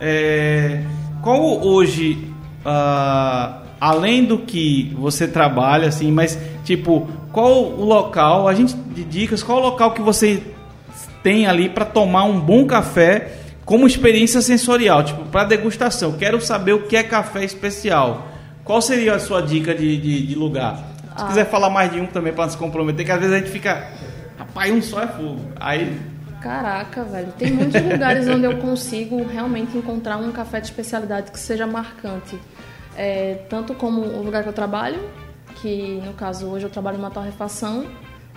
É, 0.00 0.82
qual 1.22 1.40
hoje, 1.64 2.30
ah, 2.64 3.62
além 3.80 4.24
do 4.24 4.38
que 4.38 4.94
você 4.98 5.26
trabalha, 5.26 5.88
assim, 5.88 6.10
mas 6.12 6.38
tipo, 6.64 7.08
qual 7.32 7.64
o 7.64 7.84
local, 7.84 8.46
a 8.46 8.54
gente 8.54 8.74
de 8.74 9.04
dicas, 9.04 9.42
qual 9.42 9.58
o 9.58 9.62
local 9.62 9.92
que 9.92 10.02
você 10.02 10.42
tem 11.22 11.46
ali 11.46 11.68
para 11.68 11.84
tomar 11.84 12.24
um 12.24 12.38
bom 12.38 12.66
café 12.66 13.32
como 13.64 13.86
experiência 13.86 14.40
sensorial, 14.42 15.02
tipo, 15.04 15.24
para 15.26 15.44
degustação. 15.44 16.12
Quero 16.12 16.40
saber 16.40 16.72
o 16.72 16.82
que 16.82 16.96
é 16.96 17.02
café 17.02 17.44
especial. 17.44 18.26
Qual 18.64 18.80
seria 18.82 19.14
a 19.14 19.18
sua 19.18 19.40
dica 19.40 19.74
de, 19.74 19.96
de, 19.96 20.26
de 20.26 20.34
lugar? 20.34 20.76
Se 21.16 21.24
Ah. 21.24 21.26
quiser 21.26 21.48
falar 21.50 21.70
mais 21.70 21.90
de 21.92 22.00
um 22.00 22.06
também 22.06 22.32
para 22.32 22.44
não 22.44 22.50
se 22.50 22.56
comprometer, 22.58 23.04
que 23.06 23.12
às 23.12 23.18
vezes 23.20 23.34
a 23.34 23.38
gente 23.38 23.50
fica, 23.50 23.86
rapaz, 24.60 24.72
um 24.72 24.82
só 24.82 25.02
é 25.02 25.06
fogo. 25.06 25.40
Aí, 25.58 25.98
Caraca, 26.40 27.04
velho. 27.04 27.32
Tem 27.32 27.52
muitos 27.52 27.80
lugares 27.82 28.26
onde 28.26 28.44
eu 28.44 28.56
consigo 28.58 29.22
realmente 29.26 29.76
encontrar 29.76 30.16
um 30.16 30.32
café 30.32 30.58
de 30.58 30.66
especialidade 30.66 31.30
que 31.30 31.38
seja 31.38 31.66
marcante. 31.66 32.38
É, 32.96 33.44
tanto 33.48 33.74
como 33.74 34.00
o 34.00 34.22
lugar 34.22 34.42
que 34.42 34.48
eu 34.48 34.52
trabalho, 34.52 35.00
que 35.60 36.00
no 36.04 36.14
caso 36.14 36.46
hoje 36.46 36.64
eu 36.64 36.70
trabalho 36.70 36.96
numa 36.96 37.10
torrefação, 37.10 37.86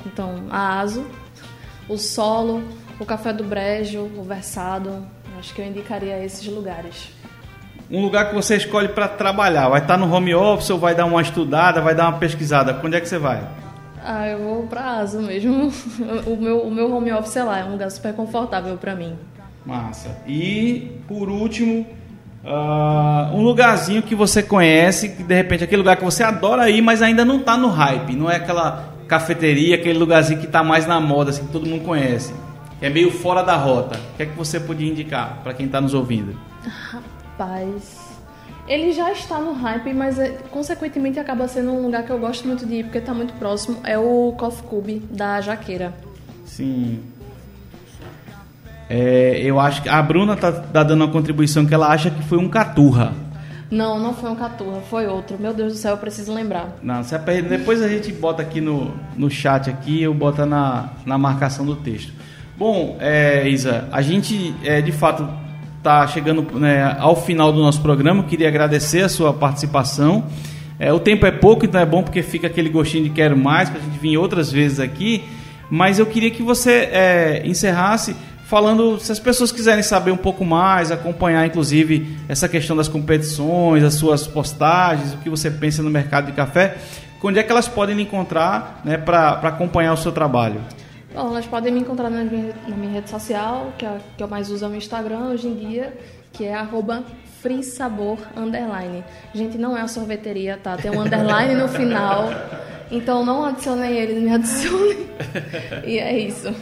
então 0.06 0.36
a 0.50 0.80
ASO, 0.82 1.06
o 1.88 1.98
Solo, 1.98 2.62
o 3.00 3.06
Café 3.06 3.32
do 3.34 3.44
Brejo, 3.44 4.02
o 4.02 4.24
Versado, 4.24 5.06
acho 5.40 5.54
que 5.54 5.62
eu 5.62 5.66
indicaria 5.66 6.24
esses 6.24 6.46
lugares. 6.46 7.10
um 7.90 8.02
lugar 8.02 8.30
que 8.30 8.36
você 8.36 8.58
escolhe 8.58 8.90
para 8.90 9.08
trabalhar, 9.08 9.70
vai 9.70 9.82
estar 9.82 9.98
no 9.98 10.14
home 10.14 10.36
office 10.36 10.70
ou 10.70 10.78
vai 10.78 10.94
dar 10.94 11.06
uma 11.06 11.22
estudada, 11.22 11.82
vai 11.82 11.96
dar 11.96 12.10
uma 12.10 12.20
pesquisada. 12.20 12.80
Onde 12.84 12.98
é 12.98 13.02
que 13.02 13.08
você 13.08 13.18
vai? 13.18 13.63
Ah, 14.04 14.28
eu 14.28 14.40
vou 14.40 14.68
pra 14.68 14.98
ASO 15.00 15.22
mesmo. 15.22 15.72
O 16.26 16.36
meu, 16.36 16.60
o 16.62 16.72
meu 16.72 16.94
home 16.94 17.12
office 17.12 17.38
é 17.38 17.44
lá, 17.44 17.60
é 17.60 17.64
um 17.64 17.72
lugar 17.72 17.90
super 17.90 18.14
confortável 18.14 18.78
pra 18.78 18.96
mim. 18.96 19.16
Massa. 19.66 20.18
E 20.28 20.98
por 21.08 21.30
último, 21.30 21.86
ah, 22.46 23.32
um 23.34 23.42
lugarzinho 23.42 24.02
que 24.02 24.14
você 24.14 24.44
conhece, 24.44 25.10
que 25.10 25.24
de 25.24 25.34
repente 25.34 25.64
aquele 25.64 25.82
lugar 25.82 25.96
que 25.96 26.04
você 26.04 26.24
adora 26.24 26.70
ir, 26.70 26.82
mas 26.82 27.02
ainda 27.02 27.24
não 27.24 27.40
tá 27.40 27.56
no 27.56 27.70
hype, 27.70 28.16
não 28.16 28.30
é 28.30 28.36
aquela 28.36 28.94
cafeteria, 29.08 29.76
aquele 29.76 29.98
lugarzinho 29.98 30.40
que 30.40 30.48
tá 30.48 30.64
mais 30.64 30.86
na 30.86 31.00
moda, 31.00 31.30
assim, 31.30 31.46
que 31.46 31.52
todo 31.52 31.66
mundo 31.66 31.84
conhece. 31.84 32.34
É 32.82 32.90
meio 32.90 33.12
fora 33.12 33.42
da 33.42 33.56
rota. 33.56 33.98
O 33.98 34.18
que 34.18 34.24
é 34.24 34.26
que 34.26 34.36
você 34.36 34.60
podia 34.60 34.92
indicar 34.92 35.40
para 35.44 35.54
quem 35.54 35.68
está 35.68 35.80
nos 35.80 35.94
ouvindo? 35.94 36.38
Rapaz. 36.68 38.13
Ele 38.68 38.94
já 38.94 39.12
está 39.12 39.40
no 39.40 39.54
hype, 39.54 39.94
mas 39.94 40.18
é, 40.18 40.30
consequentemente 40.52 41.20
acaba 41.20 41.48
sendo 41.48 41.72
um 41.72 41.84
lugar 41.84 42.04
que 42.04 42.12
eu 42.12 42.20
gosto 42.20 42.48
muito 42.48 42.66
de 42.66 42.76
ir, 42.76 42.84
porque 42.84 43.00
está 43.00 43.14
muito 43.14 43.34
próximo. 43.34 43.78
É 43.84 43.98
o 43.98 44.34
Coffee 44.38 44.64
Cube 44.64 45.00
da 45.12 45.42
Jaqueira. 45.42 45.94
Sim. 46.46 47.02
É, 48.90 49.42
eu 49.44 49.60
acho 49.60 49.82
que 49.82 49.90
a 49.90 50.02
Bruna 50.02 50.36
tá, 50.36 50.52
tá 50.52 50.84
dando 50.84 51.04
uma 51.04 51.12
contribuição 51.12 51.66
que 51.66 51.74
ela 51.74 51.88
acha 51.88 52.10
que 52.10 52.24
foi 52.24 52.38
um 52.38 52.50
caturra. 52.50 53.14
Não, 53.74 54.00
não 54.00 54.14
foi 54.14 54.30
um 54.30 54.36
Caturra, 54.36 54.82
foi 54.82 55.08
outro. 55.08 55.36
Meu 55.40 55.52
Deus 55.52 55.74
do 55.74 55.80
céu, 55.80 55.92
eu 55.92 55.98
preciso 55.98 56.32
lembrar. 56.32 56.78
Não, 56.84 57.02
depois 57.50 57.82
a 57.82 57.88
gente 57.88 58.14
bota 58.14 58.40
aqui 58.44 58.62
no, 58.62 58.94
no 59.18 59.32
chat 59.32 59.68
aqui, 59.68 60.04
eu 60.04 60.14
boto 60.14 60.46
na, 60.46 60.92
na 61.08 61.18
marcação 61.18 61.66
do 61.66 61.76
texto. 61.78 62.14
Bom, 62.56 62.98
é, 63.00 63.50
Isa, 63.50 63.90
a 63.92 64.00
gente 64.04 64.54
é, 64.64 64.80
de 64.80 64.92
fato 64.92 65.28
está 65.84 66.08
chegando 66.08 66.48
né, 66.58 66.96
ao 66.98 67.14
final 67.14 67.52
do 67.52 67.60
nosso 67.60 67.82
programa. 67.82 68.24
Queria 68.24 68.48
agradecer 68.48 69.02
a 69.02 69.10
sua 69.10 69.34
participação. 69.34 70.24
É, 70.80 70.94
o 70.94 71.00
tempo 71.00 71.26
é 71.26 71.32
pouco, 71.32 71.66
então 71.66 71.80
é 71.80 71.86
bom 71.86 72.02
porque 72.02 72.24
fica 72.24 72.48
aquele 72.48 72.70
gostinho 72.70 73.04
de 73.04 73.10
quero 73.10 73.36
mais, 73.38 73.70
para 73.70 73.80
a 73.80 73.84
gente 73.84 74.00
vir 74.00 74.18
outras 74.18 74.50
vezes 74.50 74.80
aqui. 74.80 75.26
Mas 75.70 76.00
eu 76.00 76.06
queria 76.06 76.32
que 76.32 76.42
você 76.42 76.90
é, 76.92 77.42
encerrasse 77.46 78.16
falando, 78.46 78.98
se 78.98 79.12
as 79.12 79.20
pessoas 79.20 79.52
quiserem 79.52 79.84
saber 79.84 80.12
um 80.12 80.18
pouco 80.18 80.46
mais, 80.46 80.90
acompanhar 80.90 81.46
inclusive 81.46 82.18
essa 82.30 82.48
questão 82.48 82.78
das 82.78 82.88
competições, 82.88 83.84
as 83.84 83.96
suas 83.96 84.26
postagens, 84.26 85.14
o 85.14 85.18
que 85.18 85.30
você 85.30 85.52
pensa 85.52 85.84
no 85.84 85.90
mercado 85.90 86.28
de 86.28 86.32
café, 86.32 86.78
onde 87.22 87.40
é 87.40 87.44
que 87.44 87.52
elas 87.52 87.68
podem 87.68 87.96
lhe 87.96 88.04
encontrar 88.04 88.82
né, 88.86 88.98
para 88.98 89.32
acompanhar 89.44 89.94
o 89.94 89.98
seu 89.98 90.12
trabalho? 90.12 90.62
Bom, 91.14 91.28
elas 91.28 91.46
podem 91.46 91.72
me 91.72 91.80
encontrar 91.80 92.10
na 92.10 92.24
minha, 92.24 92.56
na 92.68 92.76
minha 92.76 92.92
rede 92.92 93.08
social, 93.08 93.72
que, 93.78 93.86
é, 93.86 93.98
que 94.18 94.24
eu 94.24 94.28
mais 94.28 94.50
uso 94.50 94.66
é 94.66 94.68
o 94.68 94.76
Instagram 94.76 95.28
hoje 95.28 95.48
em 95.48 95.56
dia, 95.56 95.94
que 96.32 96.44
é 96.44 96.56
arroba 96.56 97.04
freesabor 97.40 98.18
underline. 98.36 99.04
Gente, 99.32 99.56
não 99.58 99.78
é 99.78 99.82
a 99.82 99.88
sorveteria, 99.88 100.58
tá? 100.62 100.76
Tem 100.76 100.90
um 100.90 101.02
underline 101.02 101.54
no 101.54 101.68
final. 101.68 102.30
Então 102.90 103.24
não 103.24 103.46
adicionem 103.46 103.92
ele, 103.92 104.22
me 104.22 104.34
adicionem. 104.34 105.04
E 105.86 106.00
é 106.00 106.18
isso. 106.18 106.54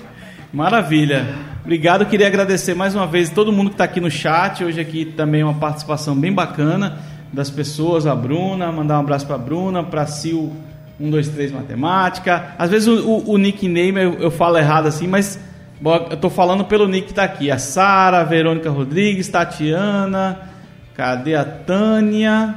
Maravilha. 0.52 1.26
Obrigado. 1.64 2.06
Queria 2.06 2.28
agradecer 2.28 2.74
mais 2.74 2.94
uma 2.94 3.08
vez 3.08 3.30
todo 3.30 3.54
mundo 3.54 3.70
que 3.70 3.76
está 3.76 3.86
aqui 3.86 4.02
no 4.02 4.12
chat. 4.12 4.66
Hoje 4.66 4.82
aqui 4.82 5.06
também 5.06 5.44
uma 5.44 5.54
participação 5.54 6.14
bem 6.14 6.34
bacana 6.34 7.00
das 7.32 7.50
pessoas. 7.50 8.06
A 8.06 8.14
Bruna, 8.14 8.70
mandar 8.70 8.98
um 8.98 9.02
abraço 9.02 9.26
para 9.26 9.36
a 9.36 9.40
Bruna, 9.40 9.82
para 9.82 10.06
a 11.08 11.24
Sil 11.24 11.34
123 11.34 11.52
Matemática. 11.52 12.56
Às 12.58 12.70
vezes 12.70 12.88
o, 12.88 13.08
o, 13.08 13.32
o 13.32 13.38
nickname 13.38 14.02
eu, 14.02 14.14
eu 14.16 14.32
falo 14.32 14.58
errado 14.58 14.88
assim, 14.88 15.08
mas 15.08 15.40
bom, 15.80 15.96
eu 16.10 16.16
estou 16.16 16.30
falando 16.30 16.66
pelo 16.66 16.88
nick 16.88 17.06
que 17.06 17.12
está 17.12 17.24
aqui. 17.24 17.50
A 17.50 17.58
Sara, 17.58 18.22
a 18.22 18.24
Verônica 18.24 18.70
Rodrigues, 18.70 19.28
Tatiana, 19.28 20.40
cadê 20.96 21.36
a 21.36 21.44
Tânia 21.44 22.56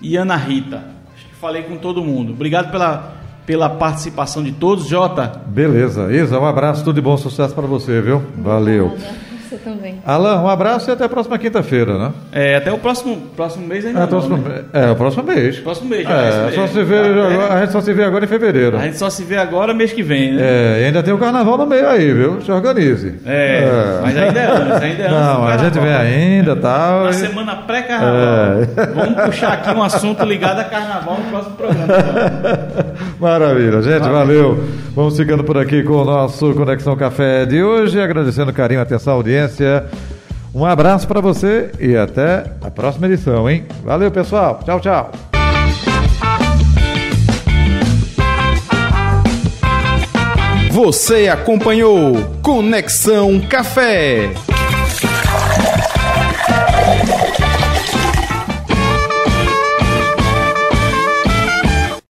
e 0.00 0.16
Ana 0.16 0.36
Rita? 0.36 0.82
Acho 1.14 1.26
que 1.26 1.34
falei 1.34 1.62
com 1.62 1.76
todo 1.76 2.02
mundo. 2.02 2.32
Obrigado 2.32 2.70
pela 2.70 3.14
pela 3.46 3.68
participação 3.68 4.42
de 4.42 4.52
todos, 4.52 4.88
Jota. 4.88 5.42
Beleza. 5.46 6.10
Isa, 6.12 6.38
um 6.40 6.46
abraço, 6.46 6.82
tudo 6.82 6.96
de 6.96 7.02
bom 7.02 7.16
sucesso 7.16 7.54
para 7.54 7.66
você, 7.66 8.00
viu? 8.00 8.22
Valeu. 8.38 8.86
Obrigada. 8.86 9.23
Você 9.54 9.70
também. 9.70 10.00
Alan, 10.04 10.42
um 10.42 10.48
abraço 10.48 10.90
e 10.90 10.92
até 10.92 11.04
a 11.04 11.08
próxima 11.08 11.38
quinta-feira, 11.38 11.98
né? 11.98 12.12
É, 12.32 12.56
até 12.56 12.72
o 12.72 12.78
próximo, 12.78 13.16
próximo 13.36 13.66
mês 13.66 13.84
ainda 13.86 13.98
É, 13.98 14.02
não, 14.02 14.08
próximo, 14.08 14.36
né? 14.38 14.62
é, 14.72 14.90
o 14.90 14.96
próximo 14.96 15.22
mês. 15.24 15.58
Próximo 15.58 15.88
mês, 15.90 16.04
já 16.04 16.10
É, 16.20 16.24
é 16.24 16.28
esse 16.48 16.54
só 16.54 16.60
mês. 16.62 16.70
se 16.72 16.82
vê, 16.82 16.94
É. 16.96 17.52
a 17.52 17.60
gente 17.60 17.72
só 17.72 17.80
se 17.80 17.92
vê 17.92 18.04
agora 18.04 18.24
em 18.24 18.28
fevereiro. 18.28 18.76
A 18.76 18.82
gente 18.82 18.96
só 18.96 19.08
se 19.10 19.22
vê 19.24 19.36
agora 19.36 19.72
mês 19.74 19.92
que 19.92 20.02
vem, 20.02 20.32
né? 20.34 20.42
É, 20.42 20.82
e 20.82 20.84
ainda 20.86 21.02
tem 21.02 21.12
o 21.14 21.18
carnaval 21.18 21.56
no 21.58 21.66
meio 21.66 21.88
aí, 21.88 22.12
viu? 22.12 22.40
Se 22.42 22.50
organize. 22.50 23.14
É, 23.26 24.00
mas 24.02 24.16
ainda 24.16 24.40
é 24.40 24.46
antes, 24.50 24.82
ainda 24.82 25.02
é 25.02 25.06
antes 25.06 25.10
Não, 25.18 25.46
a 25.46 25.56
gente 25.56 25.78
vem 25.78 25.94
ainda 25.94 26.52
e 26.52 26.56
tal. 26.56 27.04
Na 27.04 27.10
e- 27.10 27.14
semana 27.14 27.56
pré-carnaval. 27.56 28.14
É. 28.14 28.86
Vamos 28.94 29.24
puxar 29.24 29.52
aqui 29.52 29.70
um 29.70 29.82
assunto 29.82 30.24
ligado 30.24 30.60
a 30.60 30.64
carnaval 30.64 31.18
no 31.18 31.30
próximo 31.30 31.56
programa. 31.56 31.86
Maravilha, 33.20 33.80
gente, 33.82 34.08
valeu. 34.08 34.62
Vamos 34.94 35.16
ficando 35.16 35.42
por 35.44 35.58
aqui 35.58 35.82
com 35.82 35.94
o 35.94 36.04
nosso 36.04 36.52
Conexão 36.54 36.96
Café 36.96 37.44
de 37.46 37.62
hoje, 37.62 38.00
agradecendo 38.00 38.50
o 38.50 38.54
carinho, 38.54 38.80
atenção, 38.80 39.22
audiência. 39.44 39.86
Um 40.54 40.64
abraço 40.64 41.06
para 41.06 41.20
você 41.20 41.72
e 41.80 41.96
até 41.96 42.44
a 42.62 42.70
próxima 42.70 43.06
edição, 43.06 43.48
hein? 43.48 43.64
Valeu, 43.82 44.10
pessoal. 44.10 44.60
Tchau, 44.64 44.80
tchau. 44.80 45.10
Você 50.70 51.28
acompanhou 51.28 52.14
Conexão 52.42 53.40
Café. 53.48 54.30